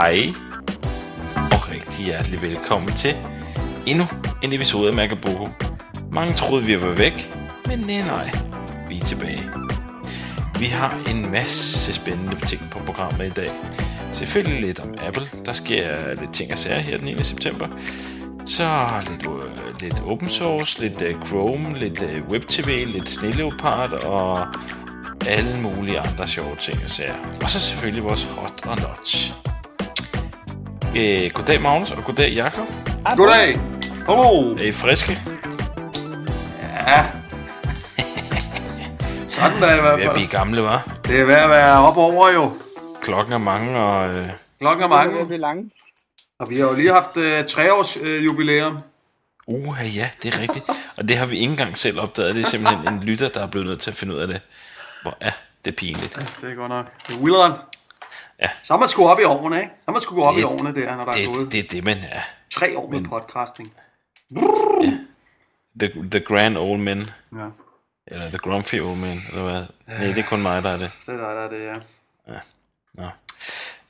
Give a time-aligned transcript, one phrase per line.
[0.00, 0.32] Hej,
[1.34, 3.14] og rigtig hjertelig velkommen til
[3.86, 4.04] endnu
[4.42, 5.48] en episode af Magaboko.
[6.12, 8.30] Mange troede, vi var væk, men nej, nej,
[8.88, 9.42] vi er tilbage.
[10.58, 13.50] Vi har en masse spændende ting på programmet i dag.
[14.12, 15.28] Selvfølgelig lidt om Apple.
[15.46, 17.24] Der sker lidt ting og sager her den 1.
[17.24, 17.68] september.
[18.46, 18.68] Så
[19.10, 19.42] lidt, uh,
[19.80, 24.46] lidt open source, lidt uh, Chrome, lidt uh, WebTV, lidt Sneleopard og
[25.26, 27.14] alle mulige andre sjove ting og sager.
[27.42, 29.49] Og så selvfølgelig vores hot og notch.
[30.96, 32.66] Uh, goddag Magnus, og goddag Jakob.
[33.16, 33.56] Goddag.
[34.06, 34.52] Hallo.
[34.56, 35.18] Er I friske?
[36.86, 37.06] Ja.
[39.28, 40.14] Sådan der i hvert Vi er fald.
[40.14, 40.98] blive gamle, var.
[41.04, 42.52] Det er ved at være op over jo.
[43.02, 44.26] Klokken er mange, og uh,
[44.60, 45.26] Klokken er Det mange.
[45.26, 45.70] bliver lange.
[46.40, 48.78] Og vi har jo lige haft uh, treårs uh, jubilæum.
[49.46, 50.64] uh, ja, det er rigtigt.
[50.96, 52.34] Og det har vi ikke engang selv opdaget.
[52.34, 54.40] Det er simpelthen en lytter, der er blevet nødt til at finde ud af det.
[55.02, 55.32] Hvor er
[55.64, 56.36] det pinligt.
[56.40, 56.86] Det er godt nok.
[57.08, 57.69] Det er.
[58.40, 58.48] Ja.
[58.62, 59.72] Så er man sgu op i årene, ikke?
[59.78, 61.52] Så er man sgu gå op Det- i årene der, når der er Det, gået
[61.52, 62.20] det er det, man er.
[62.50, 63.72] tre år med podcasting.
[65.80, 66.98] The, the Grand Old Men.
[67.36, 67.46] Ja.
[68.06, 69.64] Eller The Grumpy Old Man, eller hvad?
[69.98, 70.90] Nej, det er kun mig, der er det.
[71.06, 72.38] Det er der, der er det, ja.
[72.94, 73.04] Nå.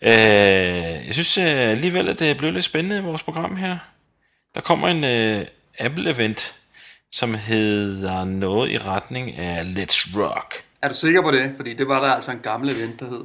[0.02, 3.76] Øh, jeg synes øh, alligevel, at det er blevet lidt spændende vores program her.
[4.54, 5.46] Der kommer en øh,
[5.80, 6.54] Apple-event,
[7.12, 10.54] som hedder noget i retning af Let's Rock.
[10.82, 11.52] Er du sikker på det?
[11.56, 13.24] Fordi det var der altså en gammel event, der hed.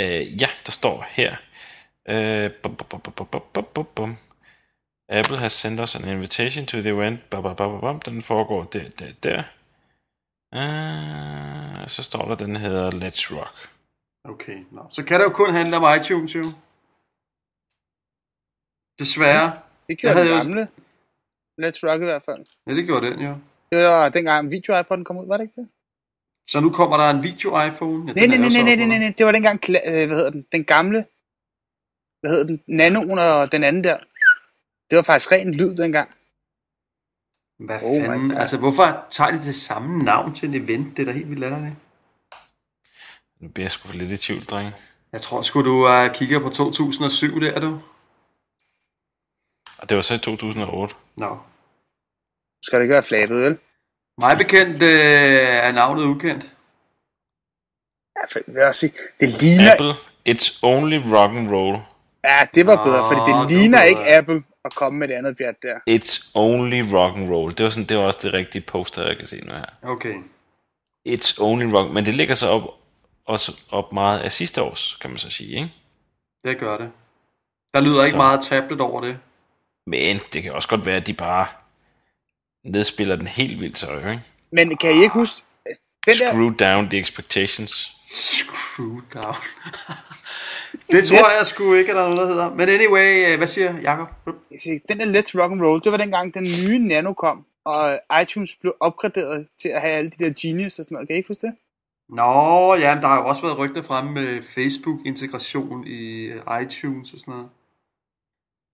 [0.00, 1.36] Øh, ja, der står her.
[2.08, 4.16] Øh, bum, bum, bum, bum, bum, bum, bum.
[5.08, 7.30] Apple has sent us an invitation to the event.
[7.30, 8.00] Bum, bum, bum, bum.
[8.00, 9.42] Den foregår der, der, der.
[10.54, 13.56] Øh, så står der, den hedder Let's Rock.
[14.24, 14.82] Okay, no.
[14.90, 16.44] så kan det jo kun handle om iTunes, jo.
[18.98, 19.48] Desværre.
[19.48, 19.62] Mhm.
[19.88, 20.62] Det gjorde den gamle.
[20.62, 20.72] Også...
[21.62, 22.46] Let's Rock i hvert fald.
[22.66, 23.34] Ja, det gjorde den, jo.
[23.72, 25.68] Det var dengang video iPod'en kom ud, var det ikke det?
[26.50, 28.06] Så nu kommer der en video-iPhone.
[28.06, 29.14] Ja, Nej, nej, nej, nej, nej, nej, nej.
[29.18, 31.04] Det var dengang, øh, hvad hedder den, den gamle,
[32.20, 33.96] hvad hedder den, Nanoen og den anden der.
[34.90, 36.08] Det var faktisk ren lyd dengang.
[37.66, 38.30] Hvad Oh fanden?
[38.30, 40.96] Altså, hvorfor tager de det samme navn til en event?
[40.96, 41.74] Det er da helt vildt latterligt.
[43.40, 44.72] Nu bliver jeg sgu for lidt i tvivl, drenge.
[45.12, 47.80] Jeg tror sgu, du uh, kigger på 2007, der er du.
[49.78, 50.94] Og det var så i 2008.
[51.16, 51.28] Nå.
[51.28, 51.40] Nu
[52.62, 53.58] skal det ikke være flabet, vel?
[54.18, 54.88] Mig bekendt øh,
[55.66, 56.44] er navnet ukendt.
[58.16, 59.72] Ja, for, jeg vil også sige, det ligner...
[59.72, 59.92] Apple,
[60.28, 61.78] it's only rock and roll.
[62.24, 63.88] Ja, det var bedre, fordi det det ligner bedre.
[63.88, 65.76] ikke Apple at komme med det andet pjat der.
[65.98, 67.54] It's only rock and roll.
[67.56, 69.64] Det var, sådan, det var også det rigtige poster, jeg kan se nu her.
[69.82, 70.14] Okay.
[71.08, 72.62] It's only rock, men det ligger så op,
[73.26, 75.70] også op meget af sidste års, kan man så sige, ikke?
[76.44, 76.90] Det gør det.
[77.74, 78.16] Der lyder ikke Så.
[78.16, 79.18] meget tablet over det.
[79.86, 81.46] Men det kan også godt være, at de bare
[82.64, 84.20] nedspiller den helt vildt så, ikke?
[84.52, 87.96] Men kan I ikke huske, altså, den der, Screw down the expectations.
[88.10, 89.34] Screw down.
[90.92, 92.54] det tror Let's- jeg sgu ikke, at der er noget, der hedder.
[92.54, 94.08] Men anyway, øh, hvad siger Jacob?
[94.88, 98.56] den der Let's Rock and Roll, det var dengang den nye Nano kom, og iTunes
[98.60, 101.08] blev opgraderet til at have alle de der Genius og sådan noget.
[101.08, 101.54] Kan I ikke huske det?
[102.08, 107.12] Nå, ja, men der har jo også været rygter fremme med Facebook-integration i øh, iTunes
[107.12, 107.48] og sådan noget.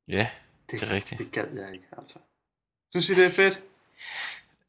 [0.09, 0.29] Ja,
[0.71, 1.19] det er rigtigt.
[1.19, 2.19] Det gad jeg ikke, altså.
[2.95, 3.63] Synes I, det er fedt?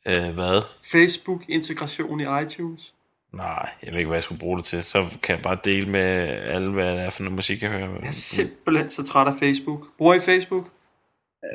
[0.06, 0.62] Øh, hvad?
[0.92, 2.94] Facebook-integration i iTunes?
[3.34, 4.84] Nej, jeg ved ikke, hvad jeg skulle bruge det til.
[4.84, 7.90] Så kan jeg bare dele med alle, hvad det er for noget musik, jeg hører.
[8.00, 9.80] Jeg er simpelthen så træt af Facebook.
[9.98, 10.66] Bruger I Facebook?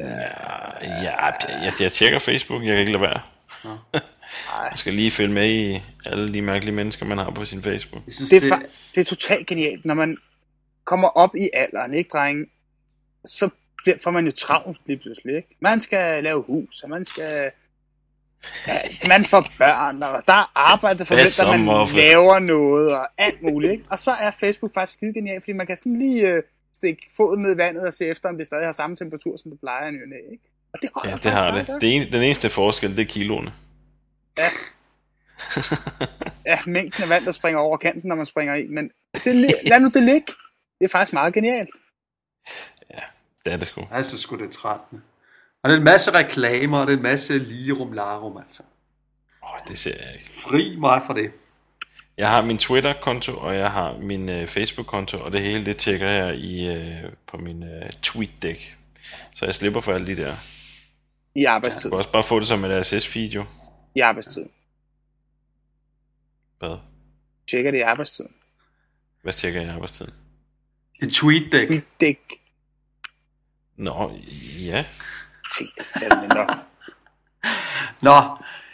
[0.01, 1.13] Ja,
[1.63, 3.21] jeg, jeg tjekker Facebook, jeg kan ikke lade være.
[4.71, 8.03] Jeg skal lige følge med i alle de mærkelige mennesker, man har på sin Facebook.
[8.07, 10.17] Jeg synes, Det er, fa- det er totalt genialt, når man
[10.85, 12.47] kommer op i alderen, ikke drenge?
[13.27, 13.49] Så
[13.83, 15.57] bliver, får man jo travlt lige pludselig, ikke?
[15.61, 17.51] Man skal lave hus, og man skal...
[18.67, 21.97] Ja, man får børn, og der er arbejde for der man Muffet?
[21.97, 23.85] laver noget, og alt muligt, ikke?
[23.91, 26.43] Og så er Facebook faktisk skide genialt, fordi man kan sådan lige øh,
[26.75, 29.51] stikke foden ned i vandet og se efter, om det stadig har samme temperatur, som
[29.51, 30.45] det plejer i ny ikke?
[30.75, 31.67] Og det, Ja, det har det.
[31.81, 33.53] det en, den eneste forskel, det er kiloene.
[36.47, 38.67] ja, mængden af vand, der springer over kanten, når man springer i.
[38.67, 38.91] Men
[39.25, 39.35] det,
[39.67, 40.27] lad nu det ligge.
[40.79, 41.69] Det er faktisk meget genialt.
[43.45, 43.87] Det er det sgu.
[43.91, 45.03] Jeg synes sgu, det er trættende.
[45.63, 48.63] Og det er en masse reklamer, og det er en masse ligerum larum, altså.
[49.43, 50.31] Åh, det ser jeg ikke.
[50.31, 51.31] Fri mig for det.
[52.17, 56.09] Jeg har min Twitter-konto, og jeg har min øh, Facebook-konto, og det hele, det tjekker
[56.09, 58.77] jeg i, øh, på min øh, tweet-dæk.
[59.35, 60.35] Så jeg slipper for alle de der.
[61.35, 61.83] I arbejdstid.
[61.83, 63.45] Du kan også bare få det som et RSS-feed, jo.
[63.95, 64.45] I arbejdstid.
[66.59, 66.77] Hvad?
[67.51, 68.25] Tjekker det i arbejdstid.
[69.23, 70.15] Hvad tjekker jeg i arbejdstiden?
[71.01, 71.69] Det er tweet-dæk.
[72.01, 72.15] Det er
[73.77, 74.13] Nå,
[74.61, 74.85] ja.
[75.65, 76.51] Tænk det fandme nok.
[78.01, 78.21] Nå,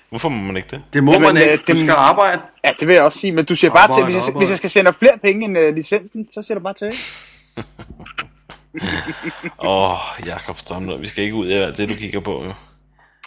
[0.09, 0.83] Hvorfor må man ikke det?
[0.93, 1.53] det må Jamen, man ikke.
[1.53, 2.43] øh, Du skal arbejde.
[2.65, 4.39] Ja, det vil jeg også sige, men du siger bare til, Arbejde, hvis jeg, arbejde.
[4.39, 6.93] hvis jeg skal sende flere penge end uh, licensen, så siger du bare til.
[9.59, 12.53] Åh, oh, Jakob Strømlund, vi skal ikke ud af det, du kigger på jo.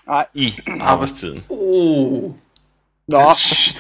[0.07, 0.25] Nej.
[0.33, 1.43] I arbejdstiden.
[1.49, 2.31] Oh.
[3.07, 3.19] Nå,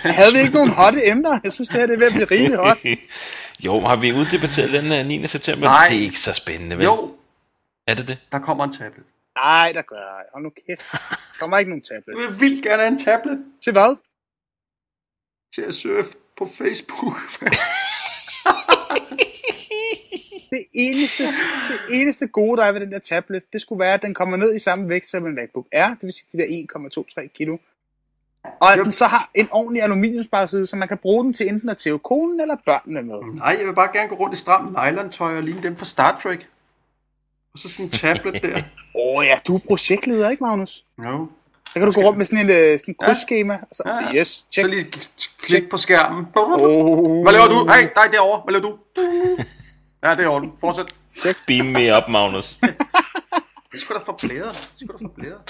[0.03, 1.39] havde vi ikke nogen hotte emner?
[1.43, 2.77] Jeg synes, det her det er ved at blive rigtig hot.
[3.65, 5.27] jo, har vi uddebatteret den øh, 9.
[5.27, 5.67] september?
[5.67, 5.87] Nej.
[5.89, 6.83] Det er ikke så spændende, vel?
[6.83, 7.11] Jo,
[7.87, 8.17] Er det det?
[8.31, 9.05] der kommer en tablet.
[9.35, 10.25] Nej, der gør jeg.
[10.33, 10.91] Hold nu kæft.
[10.91, 12.21] Der kommer ikke nogen tablet.
[12.21, 13.95] Jeg vil vildt gerne have en tablet Til hvad?
[15.55, 17.17] til at surfe på Facebook.
[20.51, 21.23] Det eneste,
[21.69, 24.37] det eneste gode, der er ved den der tablet, det skulle være, at den kommer
[24.37, 27.57] ned i samme vægt som en MacBook Air, det vil sige de der 1,23 kilo.
[28.43, 31.69] Og at den så har en ordentlig aluminiumsbagside, så man kan bruge den til enten
[31.69, 33.19] at tæve konen eller børnene med.
[33.37, 36.19] Nej, jeg vil bare gerne gå rundt i stram nylon-tøj og ligne dem fra Star
[36.23, 36.49] Trek.
[37.53, 38.57] Og så sådan en tablet der.
[38.95, 40.85] Åh oh, ja, du er projektleder, ikke Magnus?
[40.97, 41.25] No.
[41.73, 43.95] Så kan du gå rundt med sådan en øh, sådan en krydsskema, og så, Ja,
[44.09, 44.15] ja.
[44.15, 44.69] yes, Så check.
[44.69, 46.25] lige k- klik på skærmen.
[46.35, 47.71] Oh, Hvad laver du?
[47.73, 48.41] Hey, dig derovre.
[48.45, 48.77] Hvad laver du?
[50.03, 50.51] Ja, det er i orden.
[50.59, 50.93] Fortsæt.
[51.47, 52.59] Beam me up, Magnus.
[53.71, 54.51] Det sgu da for blæret.
[54.51, 55.41] Det er sgu da for blæret.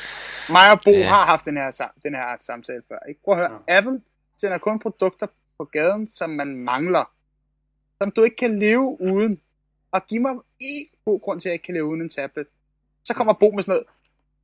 [0.49, 0.97] Mig og Bo Ja.
[0.99, 1.07] ja.
[1.07, 2.97] har haft den her, sam- den her samtale før.
[3.09, 3.21] Ikke?
[3.25, 3.77] Prøv at høre, ja.
[3.77, 3.99] Apple
[4.41, 5.27] sender kun produkter
[5.57, 7.11] på gaden, som man mangler.
[8.01, 9.39] Som du ikke kan leve uden.
[9.91, 12.47] Og giv mig en god grund til, at jeg ikke kan leve uden en tablet.
[13.05, 13.85] Så kommer Bo med sådan noget.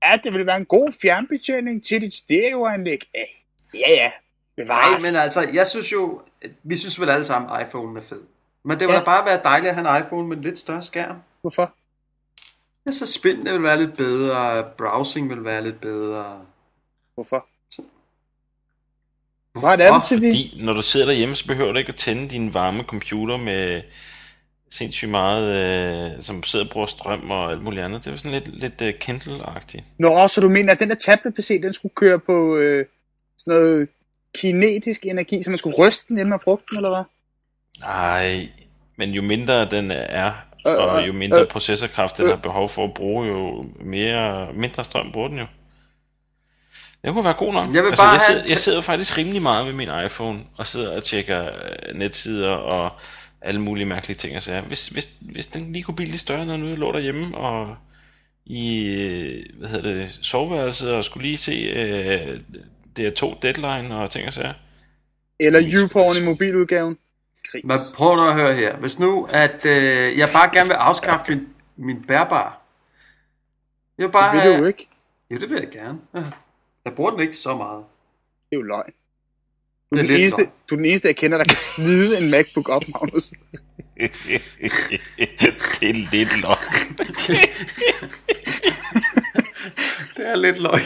[0.05, 3.01] Ja, det vil være en god fjernbetjening til dit stereoanlæg.
[3.15, 3.19] Ja,
[3.73, 4.03] ja, ja.
[4.03, 4.11] Nej,
[4.65, 5.03] Bevares.
[5.03, 6.21] men altså, jeg synes jo,
[6.63, 8.23] vi synes vel alle sammen, at iPhone er fed.
[8.63, 8.99] Men det vil Ja.
[8.99, 11.17] da bare være dejligt at have en iPhone med en lidt større skærm.
[11.41, 11.73] Hvorfor?
[12.85, 16.45] Ja, så spændende vil være lidt bedre, browsing vil være lidt bedre.
[17.15, 17.47] Hvorfor?
[19.59, 20.31] Hvor er det Apple TV?
[20.31, 23.81] Fordi når du sidder derhjemme, så behøver du ikke at tænde din varme computer med
[24.69, 25.45] sindssygt meget,
[26.15, 28.05] øh, som sidder og bruger strøm og alt muligt andet.
[28.05, 29.83] Det er sådan lidt, lidt uh, Kindle-agtigt.
[29.99, 32.85] Nå, så du mener, at den der tablet-PC, den skulle køre på øh,
[33.37, 33.87] sådan noget
[34.35, 37.03] kinetisk energi, så man skulle ryste den, inden man brugte den, eller hvad?
[37.81, 38.49] Nej,
[38.97, 40.31] men jo mindre den er,
[40.67, 42.31] Øh, og øh, jo mindre øh, processorkraft den øh.
[42.31, 45.45] har behov for at bruge, jo mere, mindre strøm bruger den jo.
[47.05, 47.73] Det kunne være god nok.
[47.73, 50.67] Jeg vil altså, bare jeg, sidder, jeg sidder faktisk rimelig meget med min iPhone, og
[50.67, 52.91] sidder og tjekker øh, netsider og
[53.41, 54.33] alle mulige mærkelige ting.
[54.33, 57.75] Altså, hvis, hvis, hvis den lige kunne blive lidt større, når nu lå derhjemme og
[58.45, 62.39] i øh, hvad hedder det, soveværelset og skulle lige se øh,
[62.99, 64.53] DR2 Deadline og ting og sager.
[65.39, 66.97] Eller YouPorn i mobiludgaven?
[67.51, 67.63] Gris.
[67.63, 68.77] Men prøv nu at høre her.
[68.77, 72.61] Hvis nu, at øh, jeg bare gerne vil afskaffe min, min bærbar.
[73.97, 74.87] Jeg vil bare Det vil du jo ikke.
[75.31, 75.99] Jo, det vil jeg gerne.
[76.15, 76.23] Ja.
[76.85, 77.83] Jeg bruger den ikke så meget.
[78.49, 78.93] Det er jo løgn.
[79.91, 80.51] Du Det er, den eneste, løgn.
[80.69, 83.23] du er den eneste, jeg kender, der kan slide en MacBook op, Magnus.
[85.79, 86.57] det er lidt løgn.
[90.17, 90.81] Det er lidt løgn.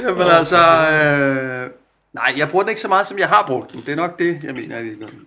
[0.00, 0.56] Jamen altså...
[0.56, 1.70] Øh,
[2.12, 3.80] nej, jeg bruger den ikke så meget, som jeg har brugt den.
[3.80, 5.26] Det er nok det, jeg mener i virkeligheden.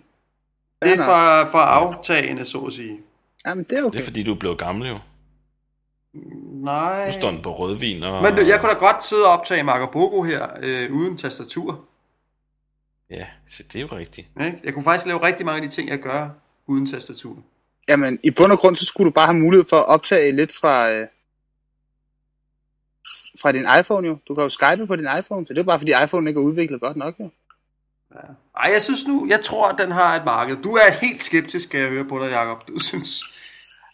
[0.82, 3.00] Det er for, for aftagende, så at sige.
[3.46, 3.92] Jamen, det er okay.
[3.98, 5.00] Det er fordi, du er blevet gammel jo.
[6.14, 7.06] Nej.
[7.06, 8.24] Nu står den på rødvin og...
[8.24, 11.86] Men jeg kunne da godt sidde og optage Marco her øh, uden tastatur.
[13.10, 14.28] Ja, så det er jo rigtigt.
[14.42, 14.60] Ikke?
[14.64, 16.30] Jeg kunne faktisk lave rigtig mange af de ting, jeg gør
[16.68, 17.38] uden tastatur.
[17.90, 20.54] Jamen, i bund og grund, så skulle du bare have mulighed for at optage lidt
[20.62, 21.08] fra, øh,
[23.42, 24.18] fra din iPhone jo.
[24.28, 26.44] Du kan jo skype på din iPhone, så det er bare fordi iPhone ikke er
[26.44, 27.32] udviklet godt nok jo.
[28.16, 28.20] Ja.
[28.58, 30.56] Ej, jeg synes nu, jeg tror, at den har et marked.
[30.56, 32.68] Du er helt skeptisk, skal jeg høre på dig, Jacob.
[32.68, 33.22] Du synes...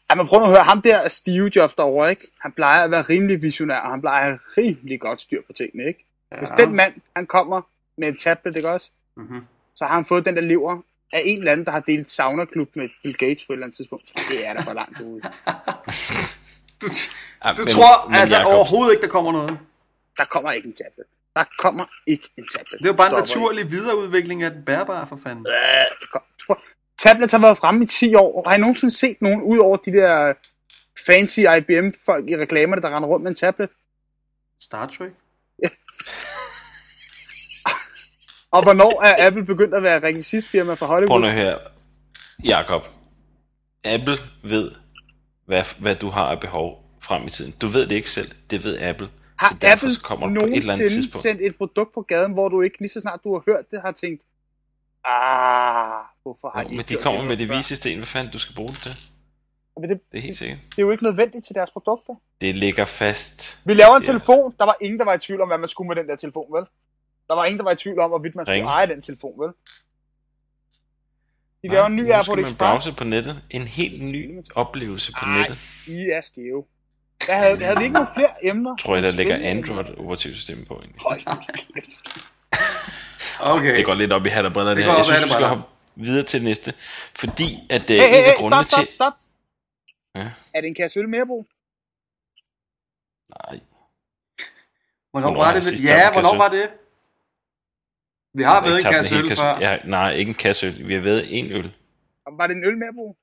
[0.10, 2.28] Ej, men prøv nu at høre, ham der Steve Jobs derovre, ikke?
[2.42, 5.54] Han plejer at være rimelig visionær, og han plejer at have rimelig godt styr på
[5.54, 6.06] tingene, ikke?
[6.32, 6.38] Ja.
[6.38, 7.62] Hvis den mand, han kommer
[7.98, 8.92] med en tablet, ikke også?
[9.18, 9.42] Mm-hmm.
[9.76, 10.78] Så har han fået den der lever
[11.14, 13.76] af en eller anden, der har delt sauna-klub med Bill Gates på et eller andet
[13.78, 14.14] tidspunkt.
[14.30, 15.22] Det er da for langt ude.
[16.82, 16.88] Du,
[17.46, 19.60] Ja, du men- tror men altså Jacob, overhovedet ikke, der kommer noget.
[20.18, 21.06] Der kommer ikke en tablet.
[21.36, 22.80] Der kommer ikke en tablet.
[22.80, 25.46] Det er jo bare en naturlig videreudvikling af den bærbare, for fanden.
[25.48, 25.52] ikke.
[25.52, 25.86] Øh,
[26.48, 26.58] kom.
[27.04, 27.12] Prøv.
[27.12, 28.50] Tablets har været fremme i 10 år.
[28.50, 30.34] Har I nogensinde set nogen ud over de der
[31.06, 33.70] fancy IBM-folk i reklamerne, der render rundt med en tablet?
[34.62, 35.12] Star Trek?
[38.52, 41.22] Og hvornår er Apple begyndt at være rekvisitfirma for Prøv Hollywood?
[41.22, 41.58] nu her.
[42.44, 42.86] Jakob.
[43.84, 44.72] Apple ved,
[45.46, 47.54] hvad, hvad du har af behov frem i tiden.
[47.62, 48.32] Du ved det ikke selv.
[48.50, 49.10] Det ved Apple.
[49.38, 51.24] Har så derfor Apple så kommer det på et eller andet tidspunkt.
[51.24, 53.82] sendt et produkt på gaden, hvor du ikke lige så snart du har hørt det,
[53.82, 54.22] har tænkt,
[55.06, 57.98] ah, hvorfor har Jo, de men de kommer det med det før?" vise sten.
[57.98, 58.96] Hvad fanden du skal bruge det til?
[59.82, 60.58] Men det, Det er helt sikkert.
[60.70, 62.14] det er jo ikke nødvendigt til deres produkter.
[62.42, 63.60] Det ligger fast.
[63.66, 64.56] Vi laver en siger- telefon.
[64.60, 66.46] Der var ingen, der var i tvivl om, hvad man skulle med den der telefon,
[66.54, 66.64] vel?
[67.30, 68.68] Der var ingen, der var i tvivl om, hvorvidt man skulle Ring.
[68.68, 69.52] eje den telefon, vel?
[71.64, 72.58] De laver en ny Airport Express.
[72.58, 73.42] browse på nettet.
[73.50, 75.58] En helt ny oplevelse på Ej, nettet.
[75.88, 76.64] I er skæve.
[77.28, 78.76] Der havde, havde vi ikke nogen flere emner?
[78.76, 79.80] Tror jeg, der ligger Spændende emner?
[79.80, 81.02] Android operativsystemet på egentlig.
[83.40, 83.78] Okay.
[83.78, 84.96] Det går lidt op i hat og briller, det, Det her.
[84.96, 85.64] Jeg synes, vi skal hoppe
[85.96, 86.74] videre til det næste.
[87.16, 88.96] Fordi at øh, Hey, hey, hey, grundene stop, stop, til...
[88.96, 89.14] stop.
[90.16, 90.32] Ja.
[90.54, 91.46] Er det en kasse øl mere, Bo?
[93.30, 93.60] Nej,
[95.12, 95.56] Hvornår Hvornår var det?
[95.56, 96.70] jeg sidst Ja, hvornår kasse var det?
[98.34, 99.58] Vi har været en kasse øl før.
[99.60, 100.88] Ja, nej, ikke en kasse øl.
[100.88, 101.74] Vi har været en øl.
[102.38, 103.18] Var det en øl mere, Bo?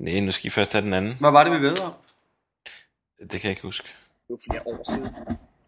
[0.00, 1.14] Nej, nu skal I først have den anden.
[1.20, 1.92] Hvad var det, vi ved om?
[3.20, 3.88] Det kan jeg ikke huske.
[3.88, 5.08] Det var flere år siden.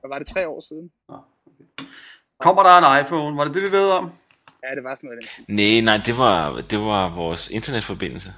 [0.00, 0.26] Hvad var det?
[0.26, 0.92] Tre år siden?
[2.40, 3.37] Kommer der en iPhone?
[3.37, 4.12] Var det det, vi ved om?
[4.62, 5.25] Ja, det var sådan noget.
[5.47, 5.57] den.
[5.57, 8.29] Nej, nej, det var, det var vores internetforbindelse.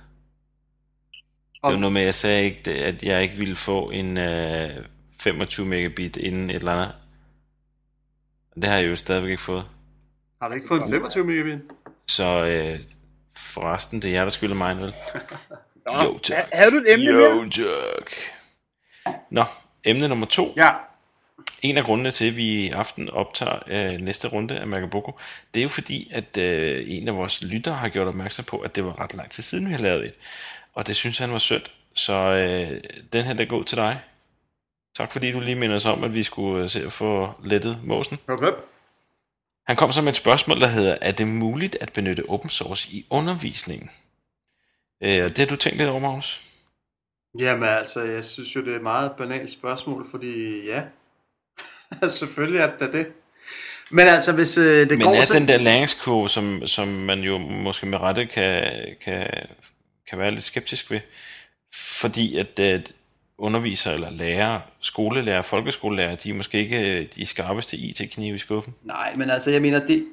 [1.54, 4.70] Det var noget med, at jeg sagde ikke, at jeg ikke ville få en øh,
[5.20, 6.94] 25 megabit inden et eller andet.
[8.54, 9.64] Det har jeg jo stadigvæk ikke fået.
[10.42, 11.58] Har du ikke fået en 25 megabit?
[12.08, 12.78] Så øh,
[13.36, 14.94] forresten, det er jer, der skylder mig øl.
[15.86, 16.36] Nå, Jo, tak.
[16.36, 17.30] ha- Havde du et emne mere?
[17.30, 18.10] Jo, tak.
[19.30, 19.44] Nå,
[19.84, 20.52] emne nummer to.
[20.56, 20.70] Ja.
[21.62, 25.18] En af grundene til, at vi i aften optager øh, næste runde af Macaboko,
[25.54, 28.76] det er jo fordi, at øh, en af vores lyttere har gjort opmærksom på, at
[28.76, 30.14] det var ret lang tid siden, vi har lavet et.
[30.74, 31.72] Og det synes han var sødt.
[31.94, 32.80] Så øh,
[33.12, 34.00] den her, der går til dig.
[34.96, 37.80] Tak fordi du lige minder os om, at vi skulle øh, se at få lettet
[37.84, 38.18] måsen.
[38.28, 38.52] Okay.
[39.66, 42.92] Han kom så med et spørgsmål, der hedder, er det muligt at benytte open source
[42.92, 43.90] i undervisningen?
[45.02, 46.40] Øh, det har du tænkt lidt over, Magnus?
[47.38, 50.82] Jamen altså, jeg synes jo, det er et meget banalt spørgsmål, fordi ja,
[52.20, 53.06] selvfølgelig er det det.
[53.90, 55.34] Men altså, hvis øh, det Men går er så...
[55.34, 58.72] den der læringskurve, som, som man jo måske med rette kan,
[59.04, 59.26] kan,
[60.10, 61.00] kan være lidt skeptisk ved,
[61.74, 62.92] fordi at, at
[63.38, 68.74] undervisere eller lærere, skolelærer, folkeskolelærer, de er måske ikke øh, de skarpeste IT-knive i skuffen.
[68.82, 70.06] Nej, men altså, jeg mener, det,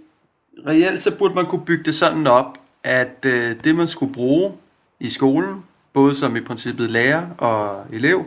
[0.67, 4.53] reelt så burde man kunne bygge det sådan op, at øh, det, man skulle bruge
[4.99, 8.25] i skolen, både som i princippet lærer og elev,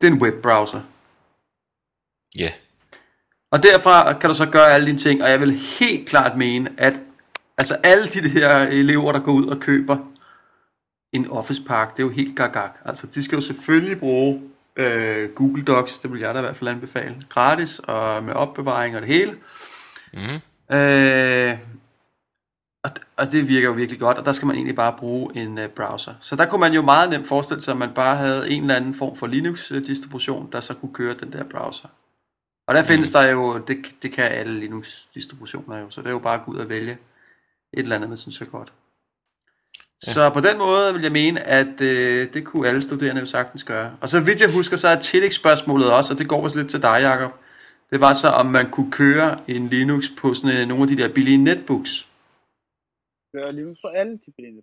[0.00, 0.80] det er en webbrowser.
[2.38, 2.50] Ja,
[3.52, 6.70] Og derfra kan du så gøre alle dine ting, og jeg vil helt klart mene,
[6.78, 7.00] at
[7.58, 9.96] altså alle de her elever, der går ud og køber
[11.12, 12.70] en Office Park, det er jo helt gagag.
[12.84, 14.42] Altså, de skal jo selvfølgelig bruge
[14.76, 18.96] øh, Google Docs, det vil jeg da i hvert fald anbefale, gratis og med opbevaring
[18.96, 19.36] og det hele.
[20.12, 20.76] Mhm.
[20.76, 21.58] Øh,
[22.84, 25.58] og, og det virker jo virkelig godt, og der skal man egentlig bare bruge en
[25.58, 26.14] øh, browser.
[26.20, 28.76] Så der kunne man jo meget nemt forestille sig, at man bare havde en eller
[28.76, 31.88] anden form for Linux-distribution, der så kunne køre den der browser.
[32.66, 36.18] Og der findes der jo, det, det kan alle Linux-distributioner jo, så det er jo
[36.18, 36.92] bare at gå ud og vælge
[37.72, 38.72] et eller andet, man synes er godt.
[40.06, 40.12] Ja.
[40.12, 43.64] Så på den måde vil jeg mene, at øh, det kunne alle studerende jo sagtens
[43.64, 43.96] gøre.
[44.00, 46.82] Og så vidt jeg husker, så er tillægsspørgsmålet også, og det går også lidt til
[46.82, 47.32] dig, Jacob.
[47.90, 50.96] Det var så, om man kunne køre en Linux på sådan øh, nogle af de
[50.96, 52.08] der billige netbooks.
[53.32, 54.62] Gør lige for alle de billige.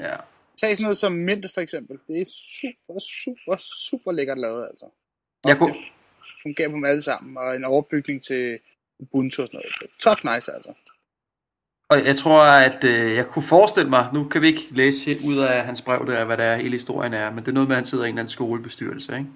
[0.00, 0.16] Ja.
[0.60, 1.98] Tag sådan noget som Mint for eksempel.
[2.08, 2.26] Det er
[2.60, 3.56] super, super,
[3.88, 4.84] super lækkert lavet, altså.
[5.44, 5.80] Og Jeg kunne, Det
[6.42, 8.58] fungerer på dem alle sammen, og en overbygning til
[8.98, 9.92] Ubuntu og sådan noget.
[10.00, 10.72] Top nice, altså.
[11.88, 15.38] og jeg tror, at øh, jeg kunne forestille mig, nu kan vi ikke læse ud
[15.38, 17.76] af hans brev der, hvad der er, hele historien er, men det er noget med,
[17.76, 19.30] at han sidder i en eller anden skolebestyrelse, ikke?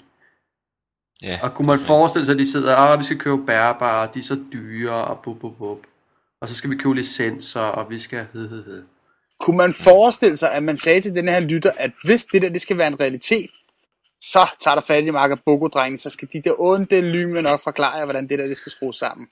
[1.23, 1.39] ja.
[1.43, 4.23] Og kunne man forestille sig, at de sidder, ah, vi skal købe bærbare, de er
[4.23, 5.79] så dyre, og bup, bup, bup.
[6.41, 8.85] Og så skal vi købe licenser, og vi skal hed, hed, hed.
[9.41, 12.49] Kunne man forestille sig, at man sagde til den her lytter, at hvis det der
[12.49, 13.51] det skal være en realitet,
[14.33, 17.43] så tager der fat i Mark og Boko drenge, så skal de der onde lyme
[17.43, 19.27] nok forklare jer, hvordan det der det skal skrues sammen.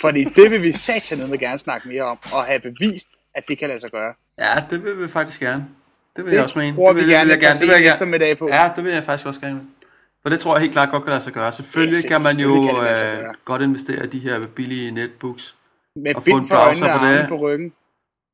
[0.00, 3.58] Fordi det vil vi satan med gerne snakke mere om, og have bevist, at det
[3.58, 4.14] kan lade sig gøre.
[4.38, 5.66] Ja, det vil vi faktisk gerne.
[6.16, 6.76] Det vil Det jeg også mene.
[6.76, 7.58] det vil, vi gerne det vil jeg gerne.
[7.58, 7.94] Det vil jeg gerne.
[7.94, 8.48] eftermiddag på.
[8.48, 9.60] Ja, det vil jeg faktisk også gerne.
[10.22, 11.52] For det tror jeg helt klart godt kan lade sig gøre.
[11.52, 15.54] Selvfølgelig Ja, kan man jo selvfølgelig kan øh, godt investere i de her billige netbooks.
[15.96, 17.28] Med Og få en browser på det.
[17.28, 17.72] på ryggen.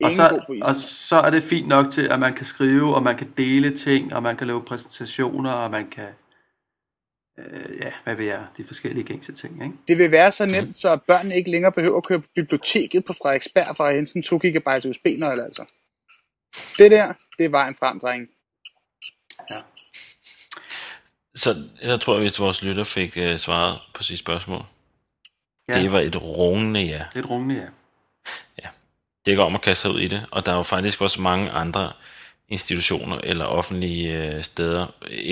[0.05, 3.17] Og så, og så er det fint nok til, at man kan skrive, og man
[3.17, 6.09] kan dele ting, og man kan lave præsentationer, og man kan,
[7.39, 9.75] øh, ja, hvad ved jeg, de forskellige gængse ting, ikke?
[9.89, 13.13] Det vil være så nemt, så børnene ikke længere behøver at køre på biblioteket på
[13.13, 15.65] Frederiksberg for at hente en 2 GB USB-nøgle, altså.
[16.79, 18.29] Det der, det er vejen frem, dreng.
[21.35, 24.63] Så jeg tror, hvis vores lytter fik øh, svaret på sit spørgsmål,
[25.69, 27.05] Ja, det var et rungende ja.
[27.13, 27.67] det er et rungende, ja.
[29.29, 31.21] Det går om at kaste sig ud i det, og der er jo faktisk også
[31.23, 31.93] mange andre
[32.49, 34.87] institutioner eller offentlige øh, steder,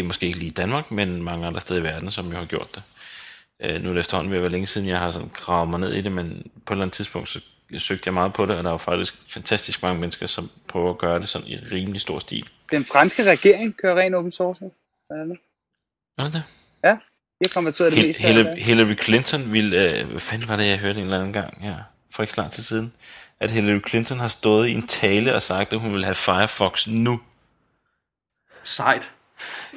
[0.04, 2.74] måske ikke lige i Danmark, men mange andre steder i verden, som jo har gjort
[2.74, 2.82] det.
[3.62, 5.80] Øh, nu er det efterhånden ved at være længe siden, jeg har sådan gravet mig
[5.80, 7.40] ned i det, men på et eller andet tidspunkt, så
[7.78, 10.90] søgte jeg meget på det, og der er jo faktisk fantastisk mange mennesker, som prøver
[10.90, 12.48] at gøre det sådan i rimelig stor stil.
[12.70, 14.60] Den franske regering kører ren open source.
[15.08, 15.38] Hvad er det?
[16.18, 16.42] Er det?
[16.84, 16.90] Ja,
[17.38, 20.78] det har konverteret det Hil- meste Hillary, Clinton ville, øh, hvad fanden var det, jeg
[20.78, 21.74] hørte en eller anden gang her,
[22.14, 22.92] for ikke så lang tid siden,
[23.40, 26.86] at Hillary Clinton har stået i en tale og sagt, at hun vil have Firefox
[26.86, 27.20] nu.
[28.62, 29.10] Sejt.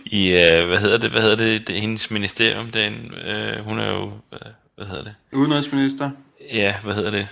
[0.05, 3.79] I, øh, hvad hedder det, hvad hedder det, det er hendes ministerium, den, øh, hun
[3.79, 4.39] er jo, øh,
[4.75, 6.11] hvad hedder det, Udenrigsminister.
[6.53, 7.27] ja, hvad hedder det?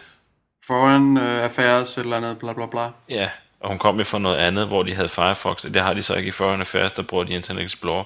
[0.67, 2.89] Foreign uh, Affairs, et eller andet, bla bla bla.
[3.09, 3.29] Ja,
[3.59, 6.01] og hun kom jo fra noget andet, hvor de havde Firefox, og det har de
[6.01, 8.03] så ikke i Foreign Affairs, der bruger de Internet Explorer,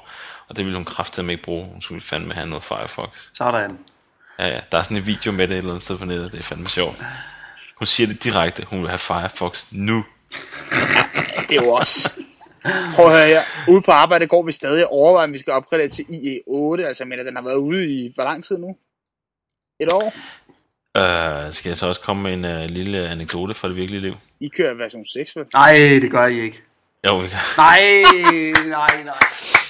[0.48, 1.66] og det ville hun kraftedeme ikke bruge.
[1.66, 3.10] Hun skulle fandme have noget Firefox.
[3.34, 3.78] Sådan.
[4.40, 6.32] Ja, ja, der er sådan en video med det et eller andet sted på nettet,
[6.32, 6.98] det er fandme sjovt.
[7.82, 10.06] Hun siger det direkte, hun vil have Firefox nu.
[11.50, 12.14] Det er jo også...
[12.96, 13.42] Prøv at høre her.
[13.70, 16.82] Ude på arbejde går vi stadig overvejer, om vi skal opgradere til IE8.
[16.82, 18.76] Altså, men den har været ude i hvor lang tid nu?
[19.80, 20.14] Et år?
[20.98, 24.16] Uh, skal jeg så også komme med en uh, lille anekdote fra det virkelige liv?
[24.40, 25.46] I kører version 6, vel?
[25.54, 26.62] Nej, det gør I ikke.
[27.08, 27.38] Jo, vi kan.
[27.58, 28.04] Nej,
[28.68, 29.61] nej, nej.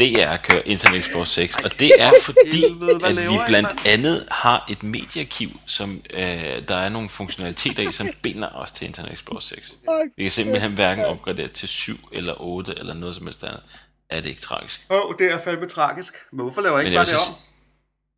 [0.00, 2.64] DR kører Internet Explorer 6, og det er fordi,
[3.04, 6.22] at vi blandt andet har et mediearkiv, som øh,
[6.68, 9.74] der er nogle funktionaliteter i, som binder os til Internet Explorer 6.
[10.16, 13.62] Vi kan simpelthen hverken opgradere til 7 eller 8 eller noget som helst andet.
[14.10, 14.86] Er det ikke tragisk?
[14.90, 16.14] Åh, oh, det er fandme tragisk.
[16.32, 17.34] Men hvorfor laver I ikke Men jeg bare det om?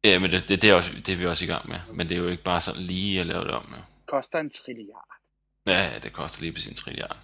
[0.05, 1.77] Ja, men det, det, det, er også, det er vi også i gang med.
[1.93, 3.65] Men det er jo ikke bare sådan lige at lave det om.
[3.71, 3.83] Jo.
[4.07, 5.09] Koster en trilliard.
[5.67, 7.17] Ja, ja, det koster lige på sin trilliard.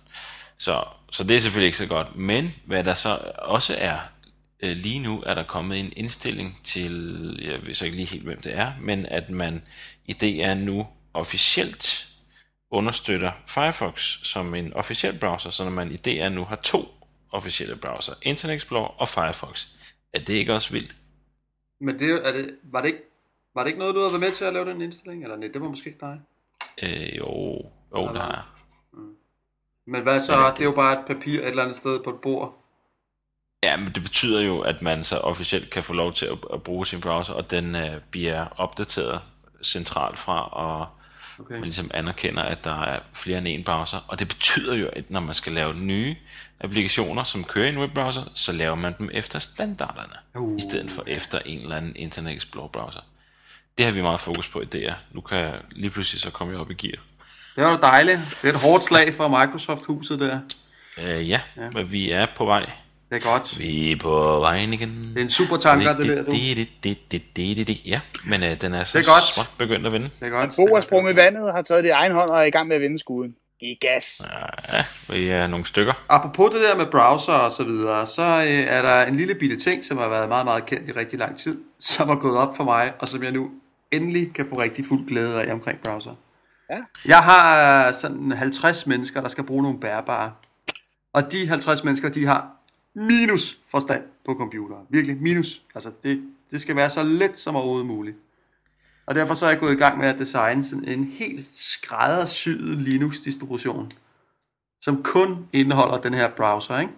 [0.59, 2.17] Så, så det er selvfølgelig ikke så godt.
[2.17, 3.99] Men hvad der så også er,
[4.63, 8.25] øh, lige nu er der kommet en indstilling til, jeg ved så ikke lige helt,
[8.25, 9.63] hvem det er, men at man
[10.05, 12.09] i DR nu officielt
[12.71, 16.79] understøtter Firefox som en officiel browser, så når man i DR nu har to
[17.33, 19.67] officielle browser, Internet Explorer og Firefox.
[20.13, 20.97] Er det ikke også vildt?
[21.81, 23.03] Men det, er det, var, det ikke,
[23.55, 25.23] var det ikke noget, du havde været med til at lave den indstilling?
[25.23, 26.21] Eller nej, det var måske ikke dig.
[26.83, 27.27] Øh, jo,
[27.97, 28.43] jo, det har jeg.
[29.87, 30.53] Men hvad så?
[30.57, 32.65] Det er jo bare et papir et eller andet sted på et bord.
[33.63, 36.63] Ja, men det betyder jo, at man så officielt kan få lov til at, at
[36.63, 39.21] bruge sin browser, og den øh, bliver opdateret
[39.63, 40.87] centralt fra, og
[41.41, 41.55] Okay.
[41.55, 43.99] man ligesom anerkender, at der er flere end en browser.
[44.09, 46.17] Og det betyder jo, at når man skal lave nye
[46.61, 50.57] applikationer, som kører i en webbrowser, så laver man dem efter standarderne, Uh.
[50.59, 53.01] i stedet for efter en eller anden Internet Explorer browser.
[53.79, 54.93] Det har vi meget fokus på i DR.
[55.13, 56.99] Nu kan jeg lige pludselig så komme op i gear.
[57.57, 58.39] Det var da dejligt.
[58.43, 60.41] Det er et hårdt slag for Microsoft-huset der.
[60.99, 62.71] Øh, ja, ja, men vi er på vej.
[63.11, 63.59] Det er godt.
[63.59, 64.89] Vi er på vejen igen.
[65.15, 66.33] Det er en super tanker, det der, du.
[67.87, 69.25] Ja, men øh, den er så Det er godt.
[69.25, 70.11] småt begyndt at vinde.
[70.21, 70.51] Det er godt.
[70.57, 72.69] Bo er sprunget i vandet, har taget det i egen hånd og er i gang
[72.69, 73.35] med at vinde skuden.
[73.61, 74.23] Giv gas.
[74.73, 76.05] Ja, vi er nogle stykker.
[76.09, 79.57] Apropos det der med browser og så videre, så øh, er der en lille bitte
[79.57, 82.57] ting, som har været meget, meget kendt i rigtig lang tid, som er gået op
[82.57, 83.51] for mig, og som jeg nu
[83.93, 86.15] endelig kan få rigtig fuld glæde af omkring browser.
[86.71, 86.77] Ja.
[87.07, 90.33] Jeg har øh, sådan 50 mennesker, der skal bruge nogle bærbare.
[91.15, 92.58] Og de 50 mennesker, de har
[92.95, 94.87] minus forstand på computeren.
[94.91, 95.63] Virkelig minus.
[95.75, 98.17] Altså det, det skal være så let som overhovedet muligt.
[99.07, 102.79] Og derfor så er jeg gået i gang med at designe sådan en helt skræddersyet
[102.79, 103.91] Linux-distribution,
[104.81, 106.93] som kun indeholder den her browser, ikke?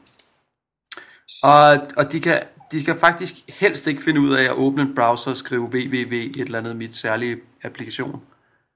[1.42, 4.94] Og, og de, kan, de kan faktisk helst ikke finde ud af at åbne en
[4.94, 8.22] browser og skrive www et eller andet mit særlige applikation.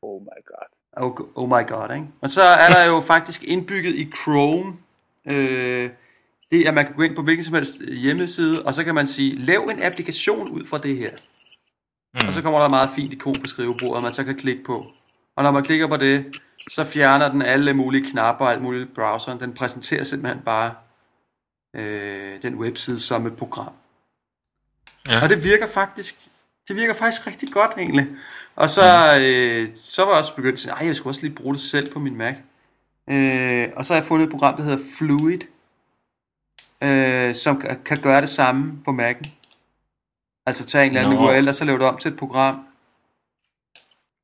[0.02, 0.66] Oh my god.
[0.96, 2.06] Oh, oh my god, ikke?
[2.20, 4.72] Og så er der jo faktisk indbygget i Chrome,
[5.30, 5.90] øh,
[6.54, 8.94] det er, at man kan gå ind på hvilken som helst hjemmeside, og så kan
[8.94, 11.10] man sige, lav en applikation ud fra det her.
[12.14, 12.28] Mm.
[12.28, 14.84] Og så kommer der et meget fint ikon på skrivebordet, man så kan klikke på.
[15.36, 16.40] Og når man klikker på det,
[16.70, 19.40] så fjerner den alle mulige knapper og alt muligt browseren.
[19.40, 20.74] Den præsenterer simpelthen bare
[21.76, 23.72] øh, den webside som et program.
[25.08, 25.22] Ja.
[25.22, 26.14] Og det virker faktisk,
[26.68, 28.06] det virker faktisk rigtig godt egentlig.
[28.56, 28.82] Og så,
[29.20, 31.92] øh, så var jeg også begyndt at sige, jeg skulle også lige bruge det selv
[31.92, 32.34] på min Mac.
[33.10, 35.40] Øh, og så har jeg fundet et program, der hedder Fluid,
[36.84, 39.30] øh, som kan, gøre det samme på Mac'en.
[40.46, 41.28] Altså tage en eller anden Nå.
[41.28, 42.66] URL, og så lave det om til et program.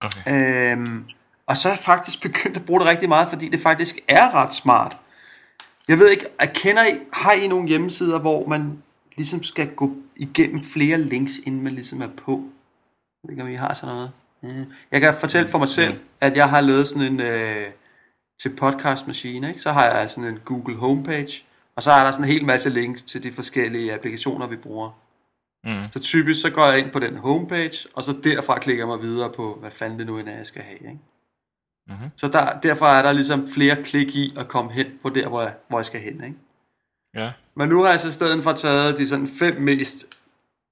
[0.00, 0.72] Okay.
[0.72, 1.04] Øhm,
[1.46, 4.34] og så er jeg faktisk begyndt at bruge det rigtig meget, fordi det faktisk er
[4.34, 4.96] ret smart.
[5.88, 8.82] Jeg ved ikke, jeg kender I, har I nogle hjemmesider, hvor man
[9.16, 12.32] ligesom skal gå igennem flere links, inden man ligesom er på?
[13.22, 14.10] Jeg ved ikke, om I har sådan noget.
[14.42, 14.64] Ja.
[14.92, 17.66] Jeg kan fortælle for mig selv, at jeg har lavet sådan en, øh,
[18.42, 19.60] til podcastmaskine, ikke?
[19.60, 21.44] så har jeg sådan en Google homepage,
[21.76, 24.90] og så er der sådan en hel masse links til de forskellige applikationer, vi bruger.
[25.64, 25.92] Mm.
[25.92, 29.02] Så typisk så går jeg ind på den homepage, og så derfra klikker jeg mig
[29.02, 30.78] videre på, hvad fanden det nu end er, jeg skal have.
[30.78, 30.98] Ikke?
[31.88, 32.10] Mhm.
[32.16, 35.42] Så der, derfra er der ligesom flere klik i at komme hen på der, hvor
[35.42, 36.24] jeg, hvor jeg skal hen.
[36.24, 36.36] Ikke?
[37.14, 37.32] Ja.
[37.54, 40.06] Men nu har jeg så i stedet for taget de sådan fem mest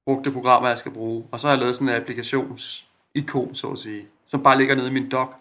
[0.06, 3.78] brugte programmer, jeg skal bruge, og så har jeg lavet sådan en applikations-ikon, så at
[3.78, 5.36] sige, som bare ligger nede i min dock.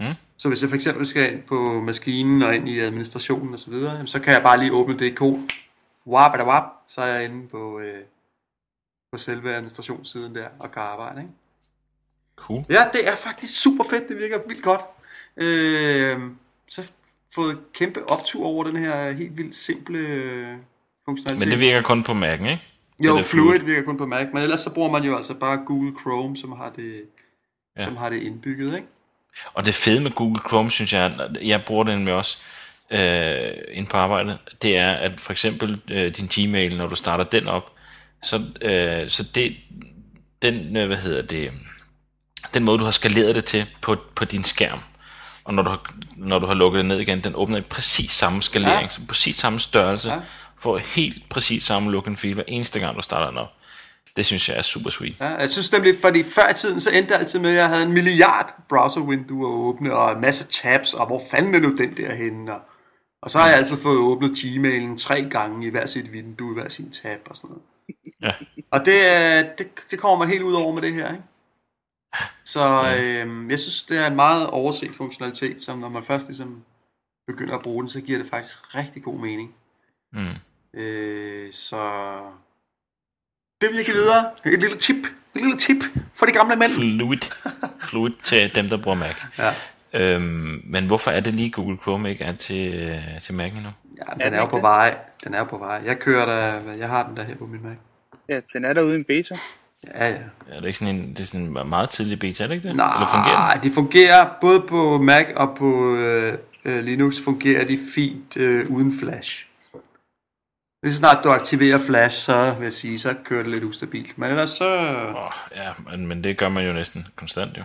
[0.00, 0.14] Mm.
[0.36, 3.70] Så hvis jeg for eksempel skal ind på maskinen og ind i administrationen og så
[3.70, 5.48] videre, så kan jeg bare lige åbne det ikon.
[6.06, 8.00] Wap, da wap, så er jeg inde på, øh,
[9.12, 11.20] på selve administrationssiden der og kan arbejde.
[11.20, 11.32] Ikke?
[12.36, 12.64] Cool.
[12.70, 14.08] Ja, det er faktisk super fedt.
[14.08, 14.80] Det virker vildt godt.
[15.36, 16.20] Øh,
[16.68, 16.90] så
[17.34, 20.56] fået kæmpe optur over den her helt vildt simple øh,
[21.04, 21.48] funktionalitet.
[21.48, 22.62] Men det virker kun på Mac'en, ikke?
[23.00, 25.56] jo, er Fluid virker kun på Mac, men ellers så bruger man jo altså bare
[25.66, 27.04] Google Chrome, som har det
[27.76, 27.84] ja.
[27.84, 28.88] som har det indbygget, ikke?
[29.54, 32.38] Og det fede med Google Chrome, synes jeg, jeg bruger den med også
[32.90, 37.24] øh, ind på arbejdet, det er, at for eksempel øh, din Gmail, når du starter
[37.24, 37.72] den op,
[38.22, 39.56] så, øh, så det,
[40.42, 41.52] den, øh, hvad hedder det,
[42.54, 44.80] den måde, du har skaleret det til på, på din skærm,
[45.44, 48.10] og når du, har, når du har lukket det ned igen, den åbner i præcis
[48.10, 48.88] samme skalering, ja.
[48.88, 50.20] så præcis samme størrelse, ja.
[50.60, 53.52] får helt præcis samme look and feel hver eneste gang, du starter den op.
[54.16, 55.20] Det synes jeg er super sweet.
[55.20, 57.68] Ja, jeg synes nemlig, fordi før i tiden, så endte det altid med, at jeg
[57.68, 61.96] havde en milliard browser-vinduer åbne, og en masse tabs, og hvor fanden er nu den
[61.96, 62.54] der henne?
[62.54, 62.60] Og,
[63.22, 66.54] og så har jeg altid fået åbnet Gmailen tre gange i hver sit vindue, i
[66.54, 67.62] hver sin tab og sådan noget.
[68.22, 68.30] Ja.
[68.70, 68.98] Og det,
[69.58, 71.24] det, det kommer man helt ud over med det her, ikke?
[72.44, 76.64] Så øh, jeg synes, det er en meget overset funktionalitet, som når man først ligesom
[77.26, 79.54] begynder at bruge den, så giver det faktisk rigtig god mening.
[80.12, 80.80] Mm.
[80.80, 81.80] Øh, så
[83.60, 84.30] det vil jeg give videre.
[84.44, 84.96] Et lille tip.
[85.34, 86.70] Et lille tip for de gamle mænd.
[86.70, 87.18] Fluid.
[87.82, 89.16] Fluid til dem, der bruger Mac.
[89.38, 89.50] Ja.
[89.94, 93.68] Øhm, men hvorfor er det lige Google Chrome ikke er til, øh, til Mac nu?
[93.98, 94.96] Ja, den er jo på vej.
[95.24, 95.82] Den er på vej.
[95.86, 97.76] Jeg kører der, jeg har den der her på min Mac.
[98.28, 99.38] Ja, den er der uden beta.
[99.94, 100.14] Ja, ja.
[100.50, 102.54] ja det er ikke sådan en, det er sådan en meget tidlig beta, er det
[102.54, 102.76] ikke det?
[102.76, 106.32] Nej, Eller fungerer det fungerer både på Mac og på øh,
[106.64, 109.46] øh, Linux fungerer de fint øh, uden Flash.
[110.84, 114.18] Lige så snart du aktiverer Flash, så vil jeg sige, så kører det lidt ustabilt.
[114.18, 114.64] Men ellers så...
[115.16, 117.62] Oh, ja, men, men det gør man jo næsten konstant jo.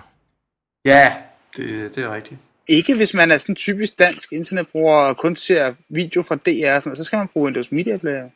[0.86, 1.14] Ja,
[1.58, 2.40] det, det er rigtigt.
[2.68, 6.82] Ikke hvis man er sådan typisk dansk internetbruger og kun ser video fra DR, og
[6.82, 8.30] sådan, så skal man bruge Windows Media Player.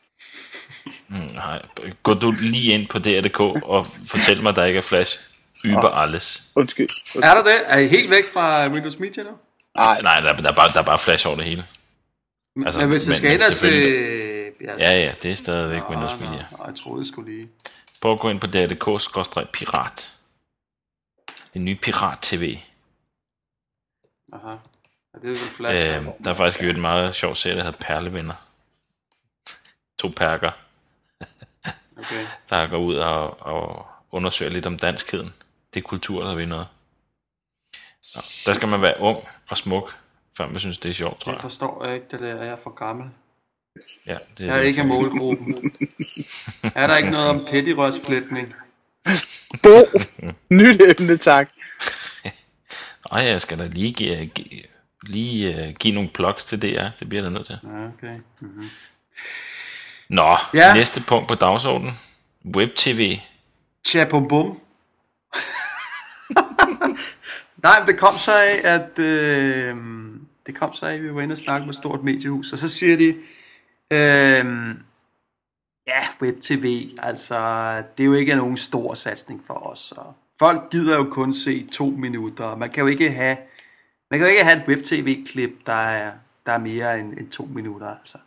[1.08, 1.62] Mm, nej,
[2.04, 5.20] gå du lige ind på DR.dk og fortæl mig, at der ikke er flash.
[5.66, 6.02] Über oh.
[6.02, 6.44] alles.
[6.56, 6.90] Undskyld.
[6.90, 7.24] Undskyld.
[7.24, 7.60] Er der det?
[7.68, 9.30] Er I helt væk fra Windows Media nu?
[9.76, 11.64] Nej, nej der, der, er bare, der er bare flash over det hele.
[12.66, 13.42] Altså, men hvis det skal
[14.62, 14.76] ændres...
[14.76, 16.46] Øh, ja, ja, det er stadigvæk nå, Windows Media.
[16.52, 17.50] Nå, jeg troede, det skulle lige...
[18.02, 20.20] Prøv at gå ind på DR.dk-pirat.
[21.54, 22.58] Det nye Pirat-TV.
[24.34, 24.56] Aha.
[25.14, 25.98] Ja, det er flash.
[25.98, 28.34] Øh, der er faktisk en meget sjov serie, der hedder Perlevenner.
[30.00, 30.52] To perker.
[32.00, 32.26] okay.
[32.50, 35.34] Der går ud og, og undersøger lidt om danskheden.
[35.74, 36.68] Det er kultur, der vi noget.
[38.16, 39.98] Nå, der skal man være ung og smuk,
[40.38, 41.36] før man synes, det er sjovt, tror jeg.
[41.36, 43.10] Jeg forstår ikke det der, jeg er for gammel.
[44.08, 45.72] Ja, det er jeg er ikke målgruppen.
[46.76, 48.54] er der ikke noget om pettirørsflætning?
[49.64, 50.00] Bo!
[50.50, 51.50] Nyt emne, tak.
[53.12, 54.64] Nej, jeg skal da lige give, give,
[55.04, 56.88] lige, uh, give nogle plugs til DR.
[57.00, 57.60] Det bliver der nødt til.
[57.64, 58.20] Ja, okay.
[58.42, 58.64] Mm-hmm.
[60.10, 60.74] Nå, ja.
[60.74, 61.94] næste punkt på dagsordenen.
[62.56, 63.18] Web-TV.
[63.86, 64.46] Tja, bum bum.
[67.64, 69.78] Nej, men det kom så af, at øh,
[70.46, 72.58] det kom så af, at vi var inde og snakke med et stort mediehus, og
[72.58, 73.16] så siger de,
[73.94, 74.76] øh,
[75.88, 77.38] ja, web-tv, altså,
[77.98, 81.68] det er jo ikke nogen stor satsning for os, og folk gider jo kun se
[81.72, 83.38] to minutter, man kan jo ikke have,
[84.12, 86.12] man kan jo ikke have et web-tv-klip, der er,
[86.46, 88.18] der er mere end, end to minutter, altså.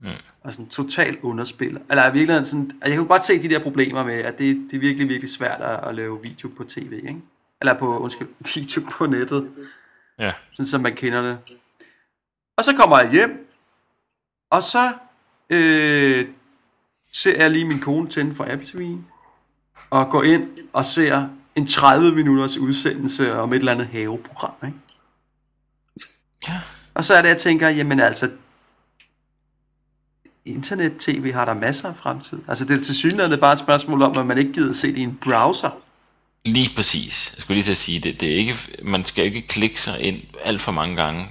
[0.00, 0.10] Mm.
[0.42, 1.80] Og sådan totalt underspiller.
[1.90, 4.56] Eller i virkeligheden sådan, altså jeg kan godt se de der problemer med, at det,
[4.70, 7.20] det er virkelig, virkelig svært at, at lave video på tv, ikke?
[7.60, 9.50] Eller på, undskyld, video på nettet.
[10.18, 10.32] Ja.
[10.50, 11.38] Sådan som man kender det.
[12.58, 13.45] Og så kommer jeg hjem,
[14.50, 14.92] og så
[15.50, 16.26] øh,
[17.12, 18.96] ser jeg lige min kone tænde for Apple TV,
[19.90, 24.78] og går ind og ser en 30 minutters udsendelse om et eller andet haveprogram, ikke?
[26.48, 26.60] Ja.
[26.94, 28.30] Og så er det, jeg tænker, jamen altså,
[30.44, 32.38] internet-tv har der masser af fremtid.
[32.48, 34.96] Altså det er til synligheden bare et spørgsmål om, at man ikke gider se det
[34.96, 35.70] i en browser.
[36.44, 37.32] Lige præcis.
[37.36, 38.20] Jeg skulle lige til at sige det.
[38.20, 41.28] det er ikke, man skal ikke klikke sig ind alt for mange gange,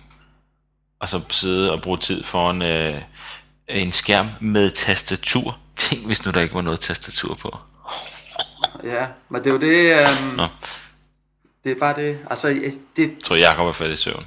[0.99, 3.01] og så sidde og bruge tid foran øh,
[3.67, 5.60] en skærm med tastatur.
[5.75, 7.58] Tænk, hvis nu der ikke var noget tastatur på.
[8.84, 10.08] Ja, men det er jo det...
[10.08, 10.47] Um, Nå.
[11.63, 12.19] Det er bare det.
[12.29, 12.71] Altså, det...
[12.97, 14.25] Jeg tror, Jacob er faldet i søvn.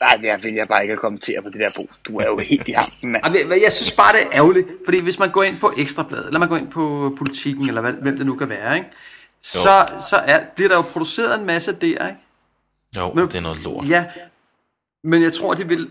[0.00, 1.90] Nej, jeg vil jeg bare ikke kommentere på det der, Bo.
[2.04, 3.36] Du er jo helt i hampen, mand.
[3.36, 4.68] Jeg, jeg synes bare, det er ærgerligt.
[4.84, 7.92] Fordi hvis man går ind på Ekstrabladet, eller man går ind på politikken, eller hvad,
[7.92, 8.88] hvem det nu kan være, ikke?
[9.42, 12.20] så, så er, bliver der jo produceret en masse der, ikke?
[12.96, 13.88] Jo, men, det er noget lort.
[13.88, 14.04] Ja,
[15.04, 15.90] men jeg tror, de vil...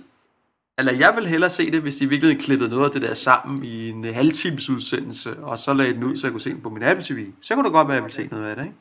[0.80, 3.66] Eller jeg vil hellere se det, hvis de virkelig klippede noget af det der sammen
[3.66, 6.70] i en halvtimes udsendelse, og så lagde den ud, så jeg kunne se den på
[6.70, 7.32] min Apple TV.
[7.42, 8.76] Så kunne det godt være, at jeg ville se noget af det, ikke?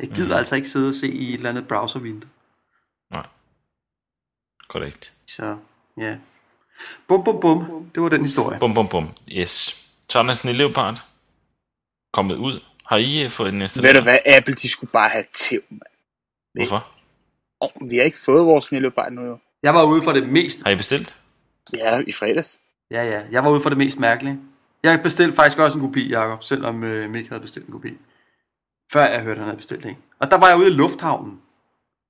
[0.00, 0.38] Jeg gider mm.
[0.38, 2.30] altså ikke sidde og se i et eller andet browservindue.
[3.10, 3.26] Nej.
[4.68, 5.12] Korrekt.
[5.26, 5.56] Så,
[5.98, 6.16] ja.
[7.08, 7.90] Bum, bum, bum.
[7.94, 8.58] Det var den historie.
[8.58, 9.08] Bum, bum, bum.
[9.32, 9.86] Yes.
[10.08, 11.02] Sådan en Leopard
[12.12, 12.60] kommet ud.
[12.84, 13.82] Har I øh, fået den næste?
[13.82, 15.82] Ved du hvad, Apple, de skulle bare have tæv, mand.
[16.54, 16.86] Hvorfor?
[17.60, 19.38] Oh, vi har ikke fået vores Leopard nu jo.
[19.62, 20.62] Jeg var ude for det mest...
[20.64, 21.14] Har I bestilt?
[21.72, 22.60] Ja, i fredags.
[22.90, 23.22] Ja, ja.
[23.30, 24.38] Jeg var ude for det mest mærkelige.
[24.82, 27.96] Jeg bestilte faktisk også en kopi, Jacob, selvom øh, Mik havde bestilt en kopi.
[28.92, 29.96] før jeg hørte, han havde bestilt en.
[30.18, 31.40] Og der var jeg ude i lufthavnen.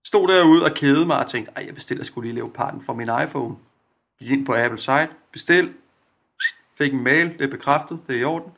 [0.06, 3.08] Stod derude og kædede mig og tænkte, ej, jeg bestiller skulle lige leoparden fra min
[3.24, 3.56] iPhone.
[4.18, 5.72] Gik ind på Apple site, bestil,
[6.78, 8.52] fik en mail, det er bekræftet, det er i orden.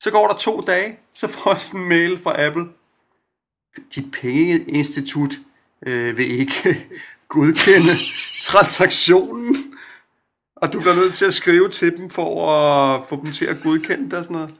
[0.00, 2.66] Så går der to dage, så får jeg sådan en mail fra Apple.
[3.94, 5.34] Dit pengeinstitut
[5.86, 6.86] øh, vil ikke
[7.28, 7.94] godkende
[8.42, 9.56] transaktionen.
[10.62, 13.56] Og du bliver nødt til at skrive til dem for at få dem til at
[13.62, 14.54] godkende det og sådan noget.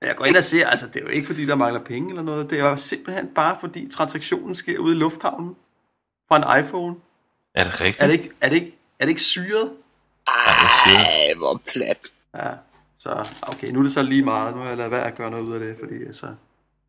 [0.00, 2.08] Men Jeg går ind og ser, altså det er jo ikke fordi, der mangler penge
[2.08, 2.50] eller noget.
[2.50, 5.56] Det er jo simpelthen bare fordi transaktionen sker ude i lufthavnen
[6.28, 6.96] fra en iPhone.
[7.54, 8.02] Er det rigtigt?
[8.02, 9.70] Er det ikke, er det ikke, er det ikke syret?
[10.26, 11.98] Ej, hvor plat.
[12.36, 12.50] Ja,
[12.98, 14.56] så okay, nu er det så lige meget.
[14.56, 16.26] Nu har jeg lavet være at gøre noget ud af det, fordi så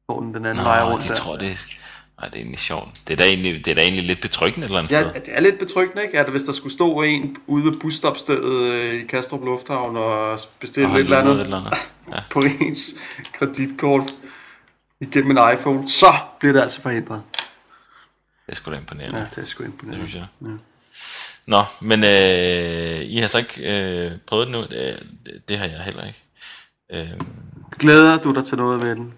[0.10, 1.80] får den den anden vej Nå, rundt jeg tror, det,
[2.23, 2.88] ej, det er egentlig sjovt.
[3.07, 5.13] Det er da egentlig, det er da egentlig lidt betryggende et eller andet Ja, sted.
[5.21, 6.19] det er lidt betryggende, ikke?
[6.19, 10.89] At hvis der skulle stå en ude ved busstopstedet øh, i Kastrup Lufthavn og bestille
[10.89, 11.73] Og et eller andet et eller andet.
[12.12, 12.19] Ja.
[12.31, 12.95] på ens
[13.33, 14.15] kreditkort
[15.01, 17.21] igennem en iPhone, så bliver det altså forhindret.
[18.45, 19.17] Det er sgu da imponerende.
[19.17, 19.29] Ja, Ja.
[19.36, 20.07] det er sgu Det imponerende.
[20.09, 20.49] synes jeg.
[21.47, 23.71] Nå, men øh, I har så ikke
[24.05, 24.62] øh, prøvet det nu?
[24.62, 26.19] Det, det, det har jeg heller ikke.
[26.93, 27.19] Øh,
[27.79, 29.13] Glæder du dig til noget ved den?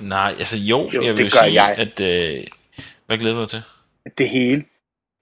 [0.00, 1.74] Nej, altså jo, Jo, jeg det vil gør sige, jeg.
[1.78, 2.00] at...
[2.00, 2.38] Øh,
[3.06, 3.62] hvad glæder du dig til?
[4.18, 4.64] Det hele.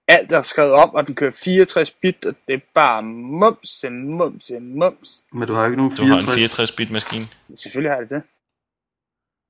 [0.07, 4.07] Alt er skrevet om, og den kører 64 bit, og det er bare mums, en
[4.07, 5.09] mums, en mums.
[5.33, 6.71] Men du har jo ikke nogen Du har en 64.
[6.71, 7.25] 64-bit maskine.
[7.55, 8.23] Selvfølgelig har det det.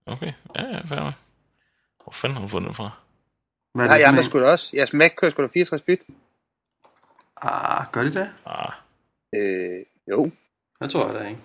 [0.06, 1.14] Okay, ja, ja, fair nok.
[2.04, 2.90] Hvor fanden har du fundet den fra?
[3.74, 4.72] Hvad er det for andre da også?
[4.78, 6.00] Jeres Mac kører sgu da 64 bit.
[7.42, 8.30] Ah, gør de det?
[8.46, 8.72] Ah,
[9.36, 10.32] Øh, jo.
[10.82, 11.40] Jeg tror jeg da ikke.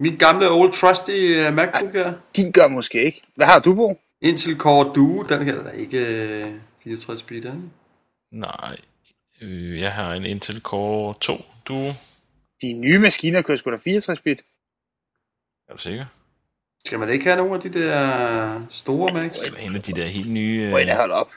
[0.00, 1.10] Min gamle old trusty
[1.48, 2.12] uh, MacBook her.
[2.36, 3.22] Din gør måske ikke.
[3.34, 4.00] Hvad har du, Bo?
[4.20, 5.98] Intel Core Duo, den her er da ikke
[6.46, 7.72] uh, 64 bit, er den?
[8.30, 8.76] nej.
[9.40, 11.36] Øh, jeg har en Intel Core 2
[11.68, 11.90] Duo.
[12.62, 14.42] De nye maskiner kører sgu da 64 bit.
[15.68, 16.04] Er du sikker?
[16.86, 19.38] Skal man ikke have nogen af de der store Macs?
[19.38, 20.72] Eller en af de der helt nye...
[20.74, 21.30] Øh, da holde op.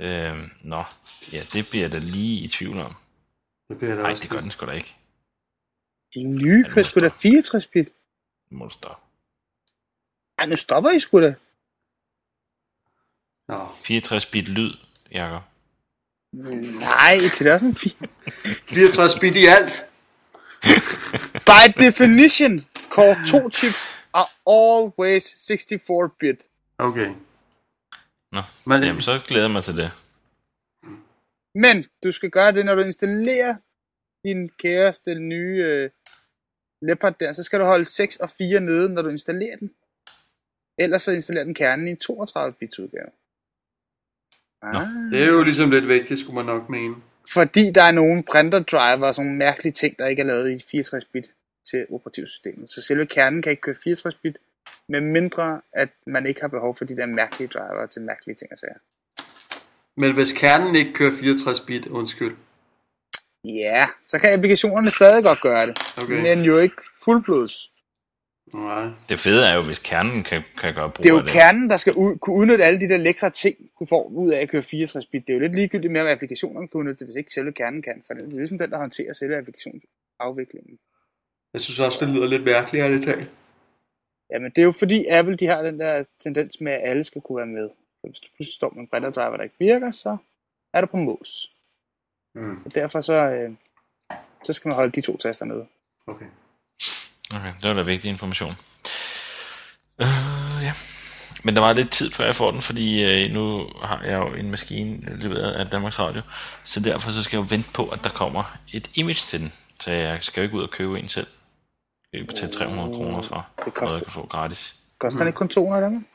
[0.00, 0.82] øh, nå,
[1.32, 2.94] ja, det bliver jeg da lige i tvivl om.
[3.68, 4.94] Det bliver da Nej, det gør den sgu da ikke.
[6.14, 7.88] De nye kører sgu da 64 bit.
[8.50, 9.02] Nu må du stoppe.
[10.38, 11.34] Ej, nu stopper I sgu da.
[13.48, 14.72] Nå, 64-bit lyd,
[15.10, 15.42] Jakob.
[16.32, 17.96] Nej, det er en fin.
[18.68, 19.72] 64 bit i alt.
[21.50, 22.52] By definition,
[22.90, 26.40] Core 2 chips are always 64 bit.
[26.78, 27.10] Okay.
[28.32, 29.90] Nå, Men- jamen så glæder jeg mig til det.
[31.54, 33.54] Men du skal gøre det, når du installerer
[34.24, 35.90] din kæreste nye øh,
[36.82, 39.70] Leopard der, så skal du holde 6 og 4 nede, når du installerer den.
[40.78, 43.10] Ellers så installerer den kernen i en 32-bits udgave.
[44.62, 46.94] Ah, Det er jo ligesom lidt vigtigt, skulle man nok mene.
[47.32, 50.50] fordi der er nogle printer driver og sådan nogle mærkelige ting, der ikke er lavet
[50.50, 51.32] i 64 bit
[51.70, 52.70] til operativsystemet.
[52.72, 54.38] Så selve kernen kan ikke køre 64 bit,
[54.88, 58.52] med mindre at man ikke har behov for de der mærkelige driver til mærkelige ting
[58.52, 58.78] og sager.
[59.96, 62.36] Men hvis kernen ikke kører 64 bit, undskyld.
[63.44, 65.78] Ja, så kan applikationerne stadig godt gøre det.
[66.02, 66.22] Okay.
[66.22, 67.70] Men jo ikke fuldblods.
[68.54, 68.88] Nej.
[69.08, 71.32] Det fede er jo, hvis kernen kan, kan gøre brug Det er jo af det.
[71.32, 74.42] kernen, der skal ud, kunne udnytte alle de der lækre ting, du får ud af
[74.42, 75.26] at køre 64 bit.
[75.26, 77.82] Det er jo lidt ligegyldigt med, at applikationerne kan udnytte det, hvis ikke selve kernen
[77.82, 78.02] kan.
[78.06, 80.78] For det er ligesom den, der håndterer selve applikationsafviklingen.
[81.52, 83.30] Jeg synes også, det lyder lidt mærkeligt, ærligt talt.
[84.32, 87.20] Jamen, det er jo fordi Apple, de har den der tendens med, at alle skal
[87.20, 87.70] kunne være med.
[88.08, 90.16] Hvis du pludselig står med en printer driver, der ikke virker, så
[90.74, 91.50] er du på mås.
[92.34, 92.62] Mm.
[92.64, 93.50] Og derfor så, øh,
[94.44, 95.66] så skal man holde de to taster nede.
[96.06, 96.26] Okay.
[97.34, 98.54] Okay, det var da vigtig information.
[100.00, 100.06] Øh,
[100.62, 100.72] ja.
[101.44, 104.34] Men der var lidt tid, før jeg får den, fordi øh, nu har jeg jo
[104.34, 106.22] en maskine leveret af Danmarks Radio,
[106.64, 109.52] så derfor så skal jeg jo vente på, at der kommer et image til den.
[109.80, 111.26] Så jeg skal jo ikke ud og købe en selv.
[112.12, 114.74] Jeg vil betale 300 kroner for Det noget, koster, jeg kan få gratis.
[114.98, 116.06] koster den ikke kun 200 af dem?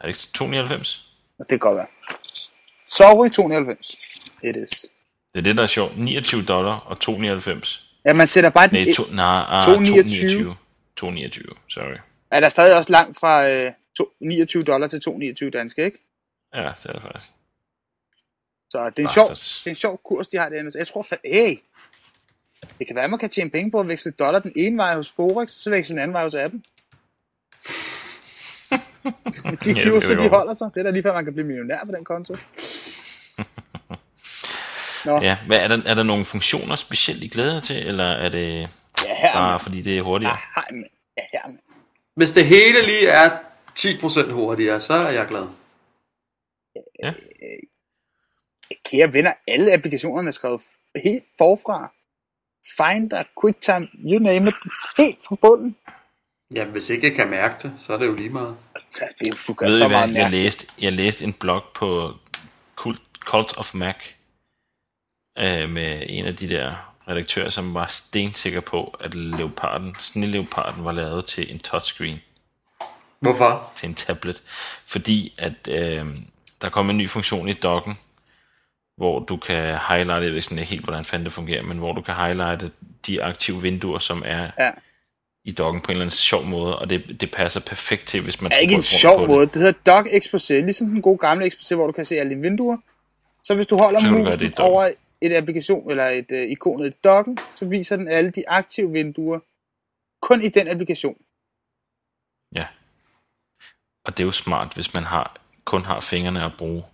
[0.00, 1.12] Er det ikke 299?
[1.38, 1.86] Og det kan godt være.
[2.88, 3.96] Sorry, 290.
[4.44, 4.70] It is.
[5.34, 5.98] Det er det, der er sjovt.
[5.98, 7.90] 29 dollar og 299.
[8.04, 10.28] Ja, man sætter bare Nej, to, nej, ah, 229.
[10.30, 10.56] 229.
[10.96, 11.96] 229, sorry.
[12.30, 15.98] Er der stadig også langt fra øh, to, 29 dollar til 229 danske, ikke?
[16.54, 17.26] Ja, det er det faktisk.
[18.70, 19.60] Så det er en, sjov, Bastards.
[19.64, 20.70] det er en sjov kurs, de har derinde.
[20.78, 21.56] Jeg tror, fa- hey,
[22.78, 25.12] det kan være, man kan tjene penge på at veksle dollar den ene vej hos
[25.16, 26.60] Forex, så veksle den anden vej hos Apple.
[29.64, 30.70] de Ja, kurser, kan de holder sig.
[30.74, 32.36] Det er da lige før, man kan blive millionær på den konto.
[35.08, 38.04] Nå, ja, Ja, hvad, er, der, er der nogle funktioner specielt, I glæder til, eller
[38.04, 38.68] er det
[39.06, 39.60] ja her, bare man.
[39.60, 40.32] fordi det er hurtigere?
[40.32, 40.86] Ja, her, man.
[41.16, 41.56] Ja, her.
[42.14, 43.38] Hvis det hele lige er
[43.78, 45.46] 10% hurtigere, så er jeg glad.
[48.84, 50.62] Kære venner, alle applikationerne er skrevet
[51.04, 51.92] helt forfra.
[52.76, 54.54] Finder, QuickTime, you name it,
[54.98, 55.76] helt fra bunden.
[56.54, 58.56] Jamen, hvis ikke jeg kan mærke det, så er det jo lige meget.
[59.00, 61.62] Ja, det, du gør Ved så I hvad, meget jeg læste, jeg læste en blog
[61.74, 62.12] på
[62.76, 63.96] Cult, Cult of Mac
[65.38, 70.92] øh, med en af de der redaktører, som var stensikker på, at leoparden, snilleoparden var
[70.92, 72.20] lavet til en touchscreen,
[73.20, 73.70] Hvorfor?
[73.74, 74.42] til en tablet.
[74.86, 76.06] Fordi at øh,
[76.62, 77.98] der kom en ny funktion i docken,
[78.96, 82.00] hvor du kan highlighte, jeg ved ikke helt, hvordan fanden det fungerer, men hvor du
[82.02, 82.70] kan highlighte
[83.06, 84.70] de aktive vinduer, som er Ja.
[85.44, 88.40] i docken på en eller anden sjov måde, og det, det passer perfekt til, hvis
[88.40, 89.46] man er skal ikke en sjov måde.
[89.46, 92.42] Det hedder Dock Exposé, ligesom den gode gamle Exposé, hvor du kan se alle dine
[92.42, 92.76] vinduer.
[93.44, 94.88] Så hvis du holder Så musen det over
[95.22, 99.38] et applikation eller et øh, ikon i dokken, så viser den alle de aktive vinduer
[100.22, 101.16] kun i den applikation.
[102.54, 102.66] Ja.
[104.04, 106.84] Og det er jo smart, hvis man har, kun har fingrene at bruge.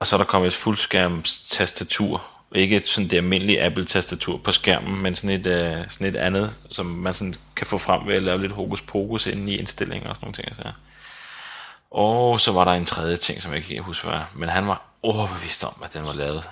[0.00, 2.22] Og så er der kommet et fuldskærms tastatur.
[2.54, 6.86] Ikke sådan det almindelige Apple-tastatur på skærmen, men sådan et, øh, sådan et andet, som
[6.86, 10.16] man sådan kan få frem ved at lave lidt hokus pokus inde i indstillinger og
[10.16, 10.56] sådan nogle ting.
[10.56, 10.72] Så.
[11.90, 14.20] Og så var der en tredje ting, som jeg ikke kan huske, hvad.
[14.34, 16.50] Men han var overbevist om, at den var lavet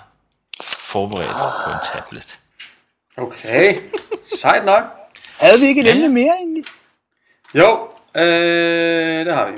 [0.93, 2.39] forberedt på en tablet.
[3.17, 3.75] Okay,
[4.41, 4.83] sejt nok.
[5.39, 5.95] Havde vi ikke et Ja.
[5.95, 6.63] emne mere egentlig?
[7.55, 9.57] Jo, øh, det har vi.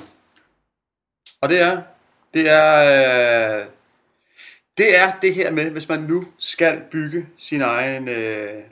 [1.41, 1.81] Og det er,
[2.33, 2.75] det er,
[3.59, 3.65] øh,
[4.77, 8.63] det er det her med, hvis man nu skal bygge sin egen øh,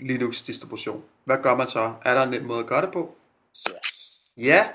[0.00, 1.02] Linux-distribution.
[1.24, 1.92] Hvad gør man så?
[2.04, 3.14] Er der en nem måde at gøre det på?
[4.36, 4.66] Ja,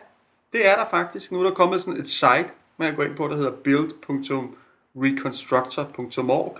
[0.54, 1.32] det er der faktisk.
[1.32, 2.46] Nu er der kommet sådan et site,
[2.78, 6.58] man kan gå ind på, der hedder build.reconstructor.org.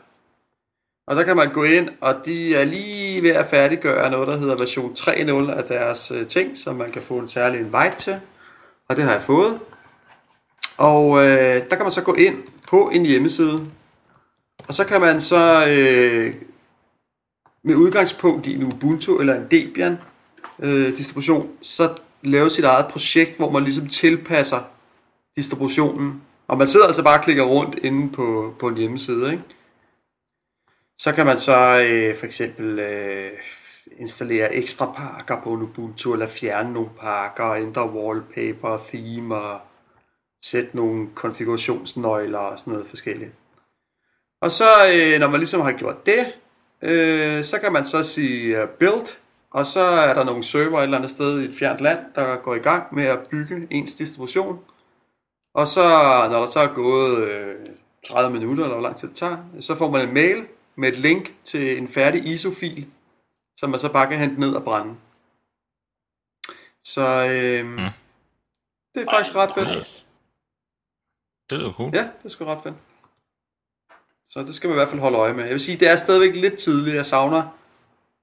[1.08, 4.38] Og der kan man gå ind, og de er lige ved at færdiggøre noget, der
[4.38, 8.20] hedder version 3.0 af deres øh, ting, som man kan få en særlig invite til.
[8.90, 9.60] Og det har jeg fået.
[10.78, 12.36] Og øh, der kan man så gå ind
[12.70, 13.66] på en hjemmeside,
[14.68, 16.36] og så kan man så øh,
[17.64, 19.98] med udgangspunkt i en Ubuntu eller en Debian
[20.60, 21.90] øh, distribution, så
[22.22, 24.60] lave sit eget projekt, hvor man ligesom tilpasser
[25.36, 26.22] distributionen.
[26.48, 29.44] Og man sidder altså bare og klikker rundt inde på, på en hjemmeside, ikke?
[30.98, 33.32] Så kan man så øh, for eksempel øh,
[34.00, 39.60] installere ekstra pakker på en Ubuntu, eller fjerne nogle pakker, ændre wallpaper, theme og
[40.44, 43.32] sætte nogle konfigurationsnøgler og sådan noget forskelligt.
[44.42, 46.26] Og så øh, når man ligesom har gjort det,
[46.82, 49.18] øh, så kan man så sige uh, build,
[49.52, 52.36] og så er der nogle server et eller andet sted i et fjernt land, der
[52.36, 54.60] går i gang med at bygge ens distribution.
[55.56, 55.82] Og så,
[56.32, 57.56] når der så er gået øh,
[58.08, 60.98] 30 minutter, eller hvor lang tid det tager, så får man en mail med et
[60.98, 62.88] link til en færdig ISO-fil,
[63.60, 64.96] som man så bare kan hente ned og brænde.
[66.84, 67.78] Så øh, mm.
[68.94, 69.70] det er faktisk ret fedt.
[69.70, 70.08] Nice.
[71.50, 71.92] Det lyder cool.
[71.94, 72.76] Ja, det er sgu ret fedt.
[74.30, 75.44] Så det skal man i hvert fald holde øje med.
[75.44, 76.96] Jeg vil sige, det er stadigvæk lidt tidligt.
[76.96, 77.58] Jeg savner,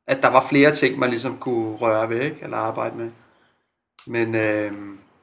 [0.07, 2.43] at der var flere ting, man ligesom kunne røre ved, ikke?
[2.43, 3.11] eller arbejde med.
[4.07, 4.73] Men øh,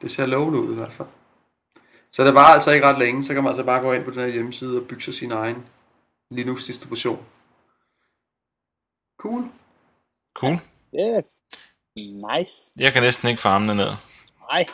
[0.01, 1.07] det ser lovende ud i hvert fald.
[2.11, 4.11] Så det var altså ikke ret længe, så kan man altså bare gå ind på
[4.11, 5.65] den her hjemmeside og bygge sig sin egen
[6.31, 7.19] Linux-distribution.
[9.19, 9.43] Cool.
[10.35, 10.59] Cool.
[10.95, 11.23] Yeah.
[11.97, 12.71] Nice.
[12.77, 13.91] Jeg kan næsten ikke farme ned.
[14.51, 14.65] Nej.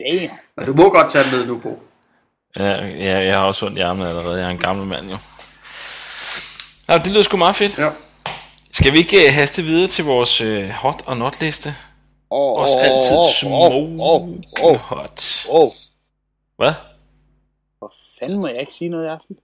[0.00, 0.38] Damn.
[0.56, 1.82] Men du må godt tage den ned nu, Bo.
[2.56, 4.38] Ja, ja, jeg har også ondt i armene allerede.
[4.38, 5.18] Jeg er en gammel mand jo.
[6.88, 7.78] Ja, det lyder sgu meget fedt.
[7.78, 7.90] Ja.
[8.72, 11.74] Skal vi ikke uh, haste videre til vores uh, hot og not liste?
[12.30, 15.46] Oh, Også altid smoke oh, oh, hot.
[15.50, 15.68] oh.
[16.56, 16.72] Hvad?
[18.24, 19.38] Fanden må jeg ikke sige noget i aften?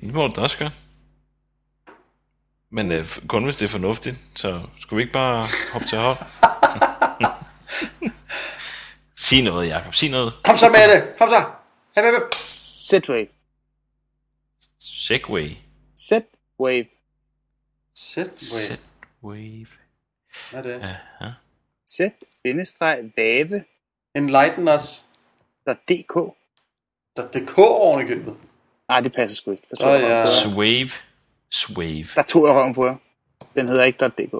[0.00, 0.70] Det må du da også gøre.
[2.70, 6.16] Men uh, kun hvis det er fornuftigt, så skulle vi ikke bare hoppe til hot?
[9.16, 9.94] Sig noget, Jacob.
[9.94, 10.32] Sig noget.
[10.44, 11.18] Kom så med det.
[11.18, 11.44] Kom så.
[11.96, 12.34] Hep, hep.
[12.34, 13.28] Z-Wave.
[14.78, 15.56] Segway.
[15.96, 16.86] Z-Wave.
[17.94, 18.30] Sæt.
[18.54, 18.78] Wait.
[18.78, 19.66] Z-Wave.
[20.50, 20.82] Hvad er det?
[20.82, 21.30] Aha.
[21.88, 23.64] Z-Vave.
[24.14, 25.04] Enlighten us.
[25.66, 26.37] .dk.
[27.18, 28.34] Der er DK oven i købet.
[28.88, 29.66] Nej, det passer sgu ikke.
[29.70, 30.26] Der tog, røven ja.
[30.26, 30.90] Swave.
[31.50, 32.06] Swave.
[32.14, 32.96] der tog jeg røven på jer.
[33.54, 34.32] Den hedder ikke .dk.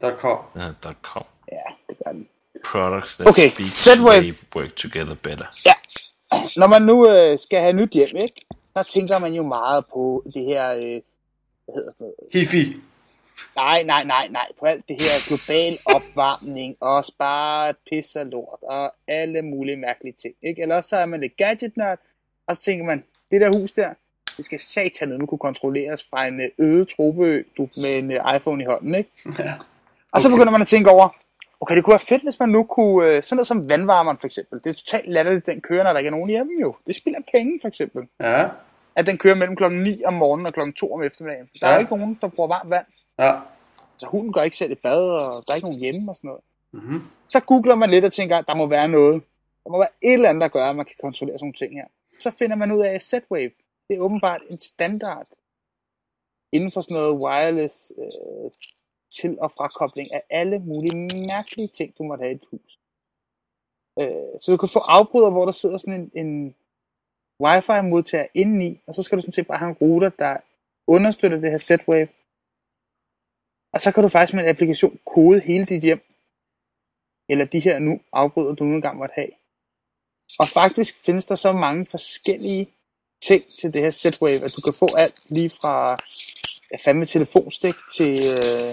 [0.00, 0.38] Der kom.
[0.54, 1.24] Uh, .com.
[1.52, 2.28] Ja, det gør den.
[2.64, 4.22] Products that Okay, speak Z-Wave.
[4.22, 5.46] Wave work together better.
[5.66, 5.72] Ja.
[6.56, 8.34] Når man nu øh, skal have nyt hjem, ikke?
[8.76, 10.74] så tænker man jo meget på det her...
[10.74, 12.14] Øh, hvad hedder sådan noget?
[12.32, 12.76] Hifi.
[13.56, 14.46] Nej, nej, nej, nej.
[14.60, 20.14] På alt det her global opvarmning og spare pis og lort og alle mulige mærkelige
[20.22, 20.34] ting.
[20.42, 20.62] Ikke?
[20.62, 21.98] Eller så er man lidt gadgetnørd,
[22.48, 23.88] og så tænker man, det der hus der,
[24.36, 28.62] det skal satanet nu kunne kontrolleres fra en øh, øde tropeø med en øh, iPhone
[28.62, 28.94] i hånden.
[28.94, 29.10] Ikke?
[29.38, 29.54] Ja.
[30.12, 30.34] Og så Okay.
[30.36, 31.08] begynder man at tænke over,
[31.60, 34.26] okay, det kunne være fedt, hvis man nu kunne, øh, sådan noget som vandvarmeren for
[34.26, 36.74] eksempel, det er totalt latterligt, den kører, når der ikke er nogen hjemme jo.
[36.86, 38.48] Det spiller penge for eksempel, Ja.
[38.96, 41.48] At den kører mellem klokken 9 om morgenen og klokken 2 om eftermiddagen.
[41.60, 41.76] Der er Ja.
[41.76, 42.86] jo ikke nogen, der bruger varmt vand.
[43.18, 43.40] Ja.
[43.98, 46.28] Så hunden går ikke selv i bad, og der er ikke nogen hjemme og sådan
[46.28, 46.42] noget.
[46.72, 47.00] Mm-hmm.
[47.28, 49.22] Så googler man lidt og tænker, der må være noget.
[49.64, 51.74] Der må være et eller andet, der gør, at man kan kontrollere sådan nogle ting
[51.74, 51.86] her.
[52.20, 53.54] Så finder man ud af, at Z-Wave,
[53.88, 55.26] det er åbenbart en standard
[56.52, 58.50] inden for sådan noget wireless øh,
[59.16, 60.96] til- og frakobling af alle mulige
[61.32, 62.78] mærkelige ting, du måtte have i et hus.
[64.00, 66.54] Øh, så du kan få afbryder, hvor der sidder sådan en, en
[67.40, 70.36] wifi-modtager indeni, og så skal du sådan set bare have en router, der
[70.86, 72.08] understøtter det her Z-Wave.
[73.72, 76.00] Og så kan du faktisk med en applikation kode hele dit hjem,
[77.28, 79.30] eller de her nu afbryder, du nu engang måtte have.
[80.38, 82.68] Og faktisk findes der så mange forskellige
[83.22, 85.98] ting til det her Z-Wave, at du kan få alt lige fra
[86.70, 88.70] ja, fandme telefonstik til øh,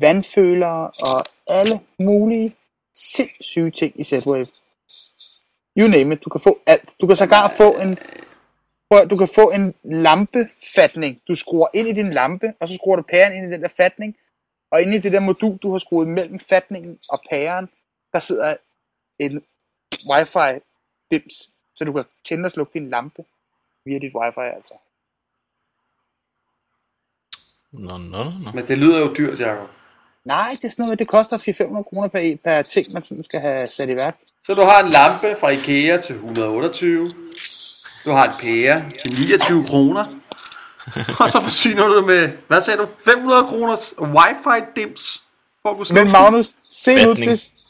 [0.00, 2.56] vandfølere og alle mulige
[2.94, 4.46] sindssyge ting i Z-Wave.
[5.76, 6.94] You name it, du kan få alt.
[7.00, 7.98] Du kan sågar få en
[8.90, 11.22] prøv, du kan få en lampefatning.
[11.28, 13.68] Du skruer ind i din lampe, og så skruer du pæren ind i den der
[13.76, 14.16] fatning.
[14.70, 17.68] Og inde i det der modul, du har skruet mellem fatningen og pæren,
[18.12, 18.56] der sidder
[19.18, 19.44] en
[20.10, 20.60] wifi
[21.10, 23.24] dims, så du kan tænde og slukke din lampe
[23.84, 24.74] via dit wifi altså.
[27.72, 28.50] Nå, nå, nå, nå.
[28.54, 29.68] Men det lyder jo dyrt, Jacob.
[30.24, 33.22] Nej, det er sådan noget med, det koster 400-500 kroner per, per ting, man sådan
[33.22, 34.16] skal have sat i værk.
[34.46, 37.06] Så du har en lampe fra Ikea til 128.
[38.04, 40.04] Du har en pære til 29 kroner.
[41.20, 45.22] Og så forsyner du med, hvad sagde du, 500 kroners wifi dims.
[45.62, 47.26] For at kunne slukke Men Magnus, se nu, det,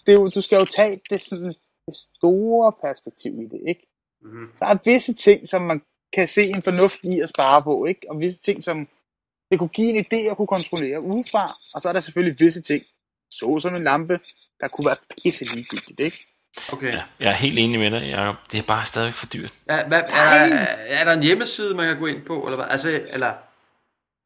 [0.07, 1.47] det, er jo- du skal jo tage det, sådan,
[1.87, 3.87] det store perspektiv i det, ikke?
[4.23, 4.47] Mhm.
[4.61, 5.83] Der er visse ting, som man
[6.13, 8.01] kan se en fornuft i at spare på, ikke?
[8.11, 8.89] Og visse ting, som
[9.51, 11.57] det kunne give en idé at kunne kontrollere udefra.
[11.75, 12.83] Og så er der selvfølgelig visse ting,
[13.31, 14.19] så som en lampe,
[14.61, 16.19] der kunne være pisse ligegyldigt, ikke?
[16.73, 16.93] Okay.
[16.93, 18.09] Ja, jeg er helt enig med dig.
[18.11, 19.53] Jeg, det er bare stadigvæk for dyrt.
[19.69, 20.57] Ja, hvad, er,
[20.89, 22.45] er der en hjemmeside, man kan gå ind på?
[22.45, 22.67] Eller hvad?
[22.71, 23.33] Altså, eller...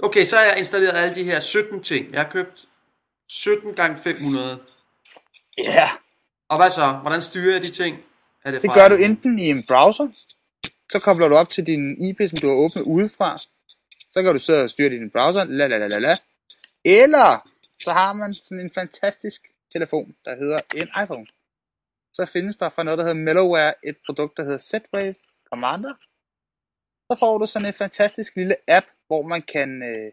[0.03, 2.13] Okay, så har jeg installeret alle de her 17 ting.
[2.13, 2.65] Jeg har købt
[3.29, 4.59] 17 gange 500.
[5.59, 5.91] Ja,
[6.49, 6.93] Og hvad så?
[7.03, 7.97] Hvordan styrer jeg de ting?
[8.45, 10.09] Er det, det fra- gør du enten i en browser,
[10.93, 13.39] så kobler du op til din IP, som du har åbnet udefra,
[14.15, 16.15] så kan du så styre din browser, la la la la la.
[16.85, 17.49] Eller
[17.85, 19.41] så har man sådan en fantastisk
[19.73, 21.27] telefon, der hedder en iPhone.
[22.13, 25.15] Så findes der fra noget, der hedder Mellowware, et produkt, der hedder Z-Wave
[25.51, 25.95] Commander.
[27.11, 30.13] Så får du sådan en fantastisk lille app, hvor man kan, øh,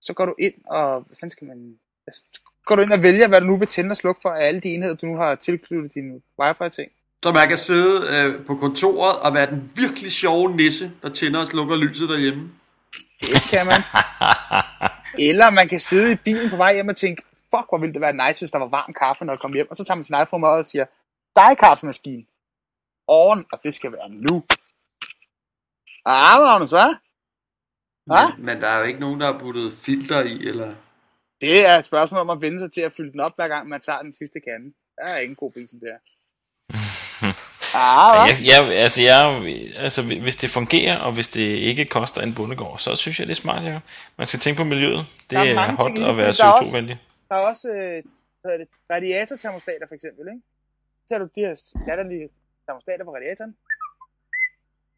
[0.00, 2.22] så går du ind og, hvad fanden skal man, altså,
[2.64, 4.60] går du ind og vælger, hvad du nu vil tænde og slukke for af alle
[4.60, 6.92] de enheder, du nu har tilknyttet dine wifi-ting.
[7.22, 11.40] Så man kan sidde øh, på kontoret og være den virkelig sjove nisse, der tænder
[11.40, 12.50] og slukker lyset derhjemme.
[13.32, 13.80] Det kan man.
[15.28, 18.00] Eller man kan sidde i bilen på vej hjem og tænke, fuck, hvor ville det
[18.00, 19.70] være nice, hvis der var varm kaffe, når jeg kom hjem.
[19.70, 20.86] Og så tager man sin iPhone med og siger,
[21.36, 22.24] dig kaffemaskine.
[23.08, 24.44] On, og det skal være nu.
[26.06, 26.94] Ah, Magnus, hvad?
[28.06, 28.22] Hva?
[28.36, 30.74] Men, men der er jo ikke nogen, der har puttet filter i, eller...
[31.40, 33.68] Det er et spørgsmål om at vende sig til at fylde den op, hver gang
[33.68, 34.72] man tager den sidste kande.
[34.96, 35.96] Der er ingen god prisen der.
[37.82, 38.22] Ah, hva?
[38.30, 39.20] Jeg, jeg, altså, jeg,
[39.86, 43.34] altså, hvis det fungerer, og hvis det ikke koster en bundegård, så synes jeg, det
[43.38, 43.80] er smart, ja.
[44.18, 45.00] Man skal tænke på miljøet.
[45.28, 46.96] Det Der er er, hot at være fordi der er også- CO2-venlig.
[47.28, 47.98] Der er også øh,
[48.40, 50.42] hvad hedder det, radiatortermostater for eksempel, ikke?
[51.06, 51.54] Så har du de her
[51.88, 52.26] latterlige
[52.66, 53.52] termostater på radiatoren,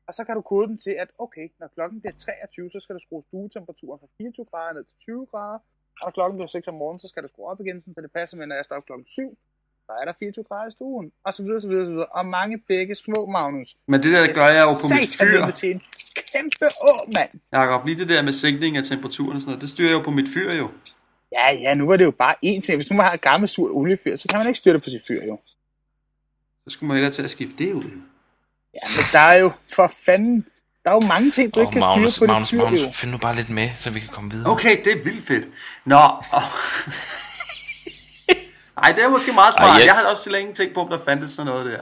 [0.09, 2.95] og så kan du kode den til, at okay, når klokken bliver 23, så skal
[2.97, 5.59] du skrue stuetemperaturen fra 24 grader ned til 20 grader,
[6.01, 8.13] og når klokken bliver 6 om morgenen, så skal du skrue op igen, så det
[8.19, 9.39] passer med, når jeg står op klokken 7,
[9.87, 12.07] så er der 24 grader i stuen, og så videre, så videre, så videre.
[12.19, 13.69] Og mange begge små, Magnus.
[13.89, 15.51] Men det der det gør jeg jo på mit fyr.
[15.61, 15.81] til en
[16.33, 17.31] kæmpe å, mand.
[17.53, 20.03] Jakob, lige det der med sænkning af temperaturen og sådan noget, det styrer jeg jo
[20.09, 20.69] på mit fyr jo.
[21.33, 22.75] Ja, ja, nu var det jo bare én ting.
[22.79, 24.91] Hvis nu man har et gammelt surt oliefyr, så kan man ikke styre det på
[24.91, 25.39] sit fyr, jo.
[26.65, 27.83] Så skulle man hellere til at skifte det ud.
[27.83, 27.99] jo.
[28.75, 30.47] Ja, men der er jo for fanden...
[30.85, 32.65] Der er jo mange ting, du Åh, ikke kan Magnus, styre på Magnus, dit fyr,
[32.65, 32.91] Magnus, jo.
[32.91, 34.53] find nu bare lidt med, så vi kan komme videre.
[34.53, 35.49] Okay, det er vildt fedt.
[35.85, 35.97] Nå.
[36.33, 36.43] Oh.
[38.77, 39.69] Ej, det er måske meget smart.
[39.71, 39.95] Ej, jeg- jeg...
[39.95, 41.81] har også så længe tænkt på, om der fandtes sådan noget der.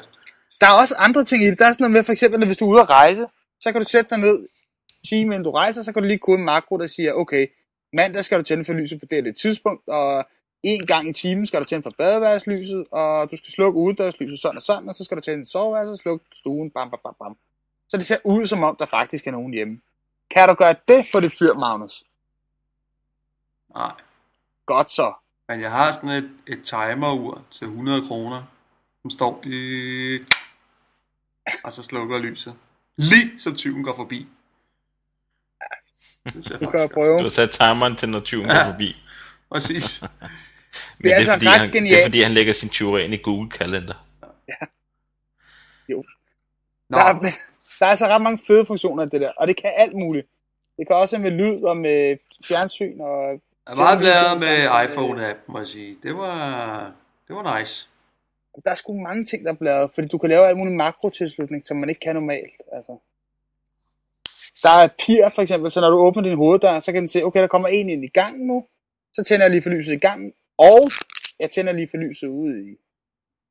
[0.61, 1.59] Der er også andre ting i det.
[1.59, 3.26] Der er sådan noget med, for eksempel, at hvis du er ude at rejse,
[3.61, 4.49] så kan du sætte dig ned
[5.09, 7.47] time inden du rejser, så kan du lige kode en makro, der siger, okay,
[7.92, 10.24] mandag skal du tænde for lyset på det og det tidspunkt, og
[10.62, 14.57] en gang i timen skal du tænde for badeværelseslyset, og du skal slukke udendørslyset sådan
[14.57, 17.36] og sådan, og så skal du tænde soveværelset og slukke stuen, bam, bam, bam, bam.
[17.88, 19.80] Så det ser ud som om, der faktisk er nogen hjemme.
[20.30, 22.05] Kan du gøre det på det fyr, Magnus?
[23.74, 23.92] Nej.
[24.66, 25.12] Godt så.
[25.49, 28.42] Men jeg har sådan et, et timerur til 100 kroner,
[29.03, 30.18] som står i...
[31.64, 32.55] Og så slukker lyset.
[32.97, 34.28] Lige som tyven går forbi.
[36.24, 37.18] Det Du kan prøve.
[37.18, 38.70] Du har sat timeren til, når tyven går Ja.
[38.70, 39.03] forbi.
[39.51, 40.03] Præcis.
[40.99, 42.05] Men Det er altså fordi, ret han, det er genialt.
[42.05, 44.07] fordi, han lægger sin tyver ind i Google-kalender.
[45.88, 47.12] Nå, Der er,
[47.78, 50.26] der er altså ret mange fede funktioner i det der, og det kan alt muligt.
[50.76, 52.16] Det kan også med lyd og med
[52.49, 55.96] fjernsyn og Jeg er meget glad med iPhone-app, må jeg sige.
[56.02, 56.36] Det var,
[57.28, 57.88] det var nice.
[58.64, 61.66] Der er sgu mange ting, der er bladret, fordi du kan lave alle mulige makrotilslutning,
[61.66, 62.60] som man ikke kan normalt.
[62.72, 62.92] Altså.
[64.62, 67.24] Der er PIR for eksempel, så når du åbner din hoveddør, så kan den se,
[67.24, 68.66] okay, der kommer en ind i gangen nu,
[69.12, 70.80] så tænder jeg lige for lyset i gangen, og
[71.40, 72.76] jeg tænder lige for lyset ude i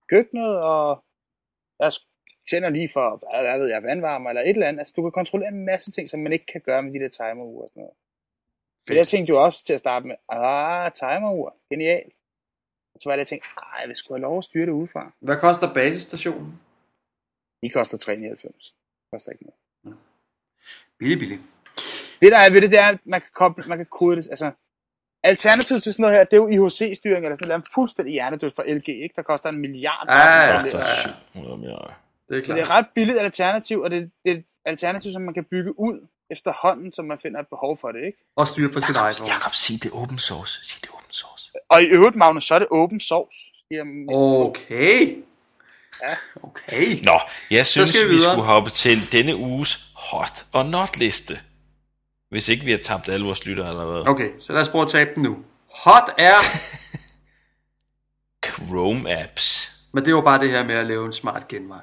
[0.09, 1.03] køkkenet, og
[1.79, 1.91] jeg
[2.49, 3.05] tænder lige for,
[3.41, 4.79] hvad, ved jeg, vandvarme eller et eller andet.
[4.79, 7.09] Altså, du kan kontrollere en masse ting, som man ikke kan gøre med de der
[7.09, 7.97] timerure og sådan noget.
[8.87, 12.13] For jeg tænkte jo også til at starte med, ah, timerur, genialt.
[12.95, 14.71] Og så var det, jeg tænkte, ej, jeg vil sgu have lov at styre det
[14.71, 15.11] udefra.
[15.19, 16.59] Hvad koster basisstationen?
[17.63, 18.65] De koster 399.
[18.65, 19.97] Det koster ikke noget.
[20.99, 21.39] Billig, billig.
[22.21, 24.27] Det der er ved det, det er, at man kan, koble, man kan kode det.
[24.29, 24.51] Altså,
[25.25, 28.63] Alternativet til sådan noget her, det er jo IHC-styring, eller sådan noget, fuldstændig hjernedødt for
[28.67, 29.13] LG, ikke?
[29.15, 30.05] Der koster en milliard.
[30.09, 30.59] Ja, ja, ja.
[30.59, 30.73] det.
[30.73, 30.81] Er
[31.33, 31.93] 700 milliarder.
[32.29, 32.85] Det er Så det er klart.
[32.85, 36.93] ret billigt alternativ, og det, det er et alternativ, som man kan bygge ud efterhånden,
[36.93, 38.17] som man finder et behov for det, ikke?
[38.35, 39.29] Og styre på sit iPhone.
[39.33, 40.65] Jakob, sig det er open source.
[40.65, 41.51] Sig det er open source.
[41.69, 43.37] Og i øvrigt, Magnus, så er det open source.
[43.67, 43.83] siger.
[44.09, 45.23] Okay.
[46.03, 46.15] Ja.
[46.43, 47.03] Okay.
[47.03, 47.19] Nå,
[47.51, 51.39] jeg synes, skal vi vi, skulle hoppe til denne uges hot og not liste.
[52.29, 54.03] Hvis ikke vi har tabt alle vores lyttere allerede.
[54.07, 55.37] Okay, så lad os prøve at tabe den nu.
[55.75, 56.37] Hot er,
[58.45, 59.71] Chrome apps.
[59.93, 61.81] men det er jo bare det her med at lave en smart genvej.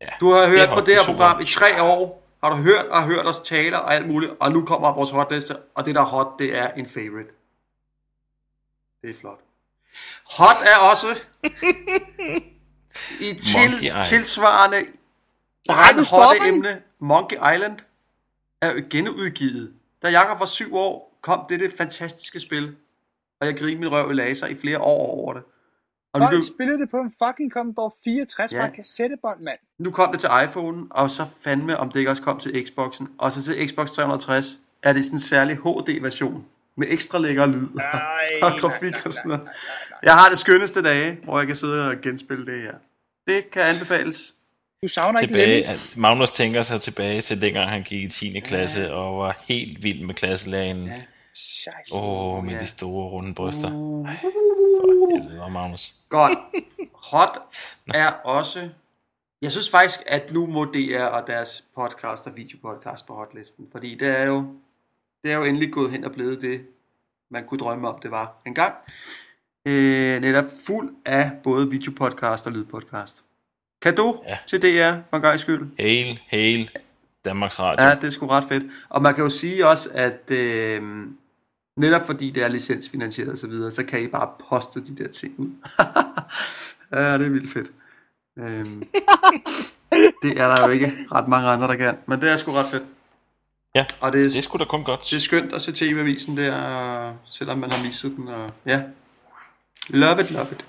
[0.00, 2.24] Ja, Du har hørt det på det her er program i tre år.
[2.44, 5.56] Har du hørt og hørt os tale og alt muligt, og nu kommer vores hotliste,
[5.74, 7.30] og det der er hot, det er en favorite.
[9.02, 9.38] Det er flot.
[10.30, 11.06] Hot er også
[13.20, 14.76] i til, tilsvarende
[15.68, 16.56] Nej, du ret stopper hotte ikke.
[16.56, 17.78] emne, Monkey Island,
[18.62, 19.72] er jo genudgivet.
[20.02, 22.76] Da Jakob var syv år, kom dette fantastiske spil,
[23.40, 25.42] og jeg grinede min røv i laser i flere år over det.
[26.14, 28.60] Og nu, Folk blev- spillede det på en fucking Commodore 64 Ja.
[28.60, 29.58] fra en kassettebånd, mand.
[29.78, 33.08] nu kom det til iPhone, og så fandme, om det ikke også kom til Xboxen.
[33.18, 36.44] Og så til Xbox 360 er det sådan en særlig HD-version
[36.76, 38.00] med ekstra lækker lyd Nej,
[38.42, 39.50] og nej, grafik nej, og sådan nej, noget.
[40.02, 42.72] Jeg har det skønneste dage, hvor jeg kan sidde og genspille det her.
[43.26, 44.34] Det kan anbefales.
[44.82, 45.90] Du savner ikke Tilbage, Lemmings.
[45.92, 48.40] at Magnus tænker sig tilbage til dengang han gik i 10.
[48.40, 50.82] klasse og var helt vild med klasselæreren.
[50.82, 50.92] Ja.
[51.38, 51.94] Scheisse.
[51.94, 52.60] Åh, oh, med Ja.
[52.60, 53.70] de store runde bryster.
[53.74, 55.94] Uh, Helvede, Magnus.
[56.08, 56.38] Godt.
[56.94, 57.38] Hot
[57.94, 58.68] er også...
[59.42, 63.68] Jeg synes faktisk, at nu må DR og deres podcast og videopodcast på hotlisten.
[63.72, 64.54] Fordi det er jo,
[65.24, 66.66] det er jo endelig gået hen og blevet det,
[67.30, 68.74] man kunne drømme om, det var engang.
[69.66, 73.24] Øh, netop fuld af både videopodcast og lydpodcast.
[73.82, 74.30] Kan du ja.
[74.30, 74.38] Ja.
[74.46, 75.68] til DR for en gang skyld?
[75.78, 76.70] Hail, hail,
[77.24, 77.86] Danmarks Radio.
[77.86, 78.64] Ja, det er sgu ret fedt.
[78.88, 81.06] Og man kan jo sige også, at øh,
[81.78, 85.08] netop fordi det er licensfinansieret og så videre, så kan I bare poste de der
[85.08, 85.48] ting ud.
[86.92, 87.70] ja, det er vildt fedt.
[88.38, 88.82] Øhm,
[90.22, 91.96] det er der jo ikke ret mange andre, der kan.
[92.06, 92.82] Men det er sgu ret fedt.
[93.74, 95.00] Ja, Og det er, det er sgu da kun godt.
[95.10, 98.28] det er skønt at se TV-avisen der, selvom man har misset den.
[98.28, 98.82] Og, ja.
[99.88, 100.64] Love it, love it.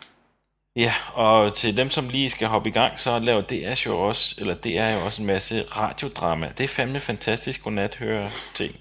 [0.75, 4.35] Ja, og til dem, som lige skal hoppe i gang, så laver DR jo også,
[4.37, 6.51] eller det er jo også en masse radiodrama.
[6.57, 8.75] Det er fandme fantastisk godnat høre ting.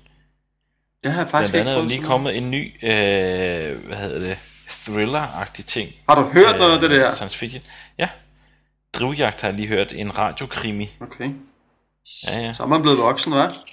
[1.05, 3.86] Det har jeg faktisk Blandt ikke andet er prøvet der lige kommet en ny, øh,
[3.86, 4.38] hvad hedder det,
[4.68, 5.92] thriller-agtig ting.
[6.09, 7.11] Har du hørt noget af det der?
[7.11, 7.62] Science fiction.
[7.99, 8.09] Ja.
[8.92, 10.90] Drivjagt har jeg lige hørt en radiokrimi.
[11.01, 11.30] Okay.
[12.26, 12.53] Ja, ja.
[12.53, 13.64] Så er man blevet voksen, hva'?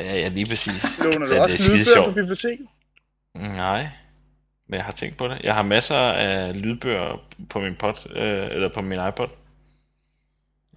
[0.00, 0.98] Ja, ja, lige præcis.
[1.04, 2.66] Låner du er også lydbøger på biblioteket?
[3.34, 3.88] Nej,
[4.68, 5.40] men jeg har tænkt på det.
[5.44, 7.20] Jeg har masser af lydbøger
[7.50, 9.28] på min pod, øh, eller på min iPod.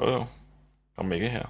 [0.02, 0.26] Jo jo,
[0.98, 1.46] kom ikke her.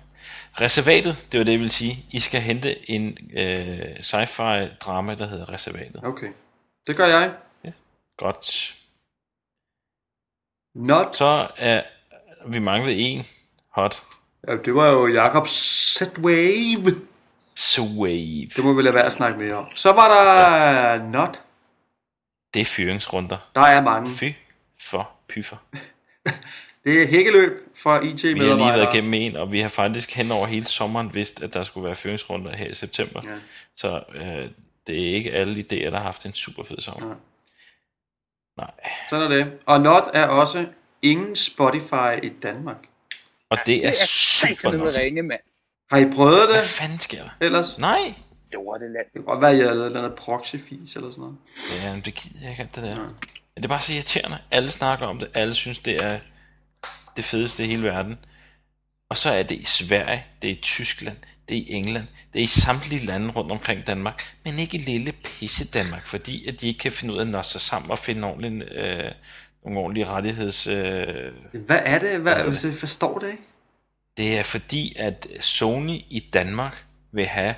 [0.61, 2.05] Reservatet, det var det, jeg vil sige.
[2.11, 6.01] I skal hente en øh, sci-fi drama, der hedder Reservatet.
[6.03, 6.28] Okay.
[6.88, 7.34] Det gør jeg.
[8.17, 8.76] Godt.
[10.76, 11.84] Not Så er
[12.47, 13.26] vi manglet en
[13.72, 14.03] hot
[14.47, 15.51] Ja, det var jo Jakobs
[15.97, 16.95] Z-Wave.
[17.55, 18.49] Swave.
[18.55, 19.65] Det må vi lade være at snakke mere om.
[19.76, 21.03] Så var der ja.
[21.03, 21.41] Not.
[22.53, 23.38] Det er fyringsrunder.
[23.55, 24.09] Der er mange.
[24.09, 24.32] Fy
[24.82, 25.57] for pyffer.
[26.89, 28.79] Det er hækkeløb for Vi har lige IT-medarbejdere.
[28.79, 31.85] været igennem en, og vi har faktisk hen over hele sommeren vidst, at der skulle
[31.85, 33.21] være fyringsrunder her i september.
[33.23, 33.29] Ja.
[33.75, 34.49] Så øh,
[34.87, 37.07] det er ikke alle idéer, der har haft en super fed sommer.
[37.07, 37.13] Ja.
[38.57, 38.71] Nej.
[39.09, 39.51] Sådan er det.
[39.65, 40.65] Og Not er også
[41.01, 42.77] ingen Spotify i Danmark.
[43.49, 44.95] Og det er Det er super nok.
[44.95, 45.39] ringe, mand.
[45.91, 47.29] Har I prøvet det Hvad fanden sker der?
[47.41, 47.79] ellers?
[47.79, 48.13] Nej.
[48.53, 49.05] Lorte land.
[49.05, 51.35] Det kan godt være, at I har lavet et eller andet proxy-fees eller sådan noget.
[51.83, 52.95] Ja, men det gider jeg ikke alt det der.
[52.95, 53.15] Men
[53.55, 54.37] det er bare så irriterende.
[54.51, 55.29] Alle snakker om det.
[55.33, 56.19] Alle synes, det er
[57.20, 58.15] det fedeste i hele verden.
[59.09, 61.17] Og så er det i Sverige, det er i Tyskland,
[61.49, 64.82] det er i England, det er i samtlige lande rundt omkring Danmark, men ikke i
[64.82, 67.91] lille pisse Danmark, fordi at de ikke kan finde ud af at nå sig sammen
[67.91, 69.11] og finde ordentlig, øh,
[69.65, 70.67] nogle ordentlige rettigheds...
[70.67, 72.20] Øh, Hvad er det?
[72.20, 73.43] Hvad, altså, jeg forstår det ikke.
[74.17, 77.55] det er fordi, at Sony i Danmark vil have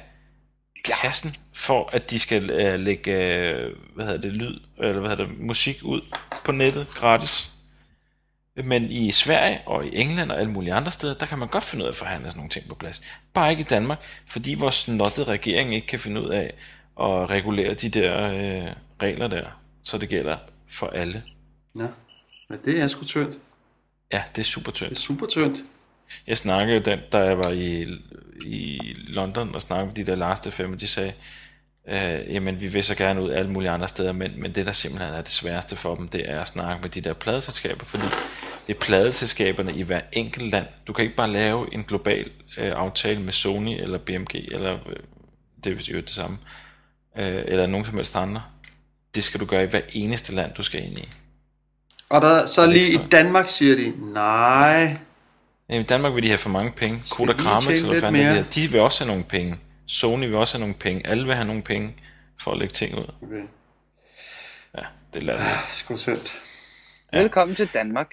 [0.86, 5.26] kassen for, at de skal øh, lægge øh, hvad hedder det, lyd, eller hvad hedder
[5.26, 6.02] det, musik ud
[6.46, 7.52] på nettet gratis.
[8.56, 11.64] Men i Sverige og i England og alle mulige andre steder, der kan man godt
[11.64, 13.02] finde ud af at forhandle sådan nogle ting på plads.
[13.34, 16.54] Bare ikke i Danmark, fordi vores snottede regering ikke kan finde ud af
[17.00, 18.72] at regulere de der øh,
[19.02, 20.38] regler der, så det gælder
[20.70, 21.24] for alle.
[21.76, 21.88] Nå,
[22.50, 23.38] men det er sgu tyndt.
[24.14, 25.00] Ja, det er super Det er tyndt.
[25.00, 25.60] super tyndt.
[26.28, 27.86] Jeg snakkede jo den, da jeg var i,
[28.46, 31.14] i London og snakkede med de der Last FM, og de sagde,
[31.88, 34.72] øh, jamen vi vil så gerne ud alle mulige andre steder, men, men det der
[34.72, 38.04] simpelthen er det sværeste for dem, det er at snakke med de der pladeselskaber, fordi
[38.68, 40.66] det er pladeselskaberne i hver enkelt land.
[40.88, 44.96] Du kan ikke bare lave en global øh, aftale med Sony eller BMG, eller øh,
[45.64, 46.38] det er jo det samme,
[47.18, 48.42] øh, eller nogen som helst andre.
[49.16, 51.08] Det skal du gøre i hver eneste land, du skal ind i.
[52.10, 53.00] Og der, så lige i.
[53.12, 54.98] Danmark siger de, nej,
[55.70, 57.04] I Danmark vil de have for mange penge.
[57.10, 59.58] Koda Kramex, eller fanden her, de vil også have nogle penge.
[59.88, 61.08] Sony vil også have nogle penge.
[61.08, 61.96] Alle vil have nogle penge
[62.42, 63.06] for at lægge ting ud.
[63.24, 63.44] okay.
[64.78, 65.46] Ja, det lader vi.
[65.46, 66.34] det er sgu tyndt.
[67.14, 68.08] Velkommen til Danmark.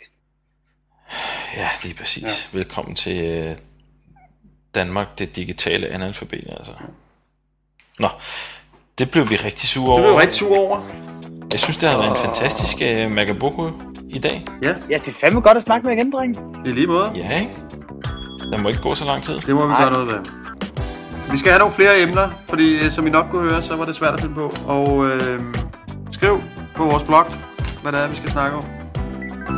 [1.56, 2.48] Ja, lige præcis.
[2.52, 2.58] Ja.
[2.58, 3.56] Velkommen til øh,
[4.74, 6.72] Danmark, det digitale analfabet, altså.
[7.98, 8.08] Nå,
[8.98, 10.00] det blev vi rigtig sure Det over.
[10.02, 10.80] blev jeg rigtig sur over.
[11.52, 13.70] Jeg synes, det har været en fantastisk uh, Magaboko
[14.10, 14.44] i dag.
[14.62, 16.36] Ja, Ja, det er fandme godt at snakke med igen, dreng.
[16.66, 17.12] i lige måde.
[17.14, 17.52] Ja, ikke?
[18.52, 19.34] Der må ikke gå så lang tid.
[19.40, 19.82] Det må vi Nej.
[19.82, 20.18] gøre noget ved.
[21.32, 23.84] Vi skal have nogle flere emner, fordi øh, som I nok kunne høre, så var
[23.84, 24.54] det svært at finde på.
[24.66, 25.40] Og øh,
[26.10, 26.42] skriv
[26.76, 27.26] på vores blog,
[27.82, 28.64] hvad det er, vi skal snakke om.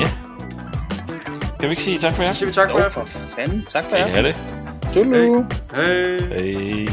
[0.01, 0.11] Ja.
[1.61, 2.33] Kan vi ikke sige tak for jer?
[2.33, 2.91] Så siger vi tak for Jo, jer.
[2.91, 3.05] for
[3.37, 3.67] fanden.
[3.71, 4.07] Tak for jer.
[4.07, 4.37] have det?
[4.93, 5.45] Tulu.
[5.75, 6.19] Hej.
[6.19, 6.87] Hej.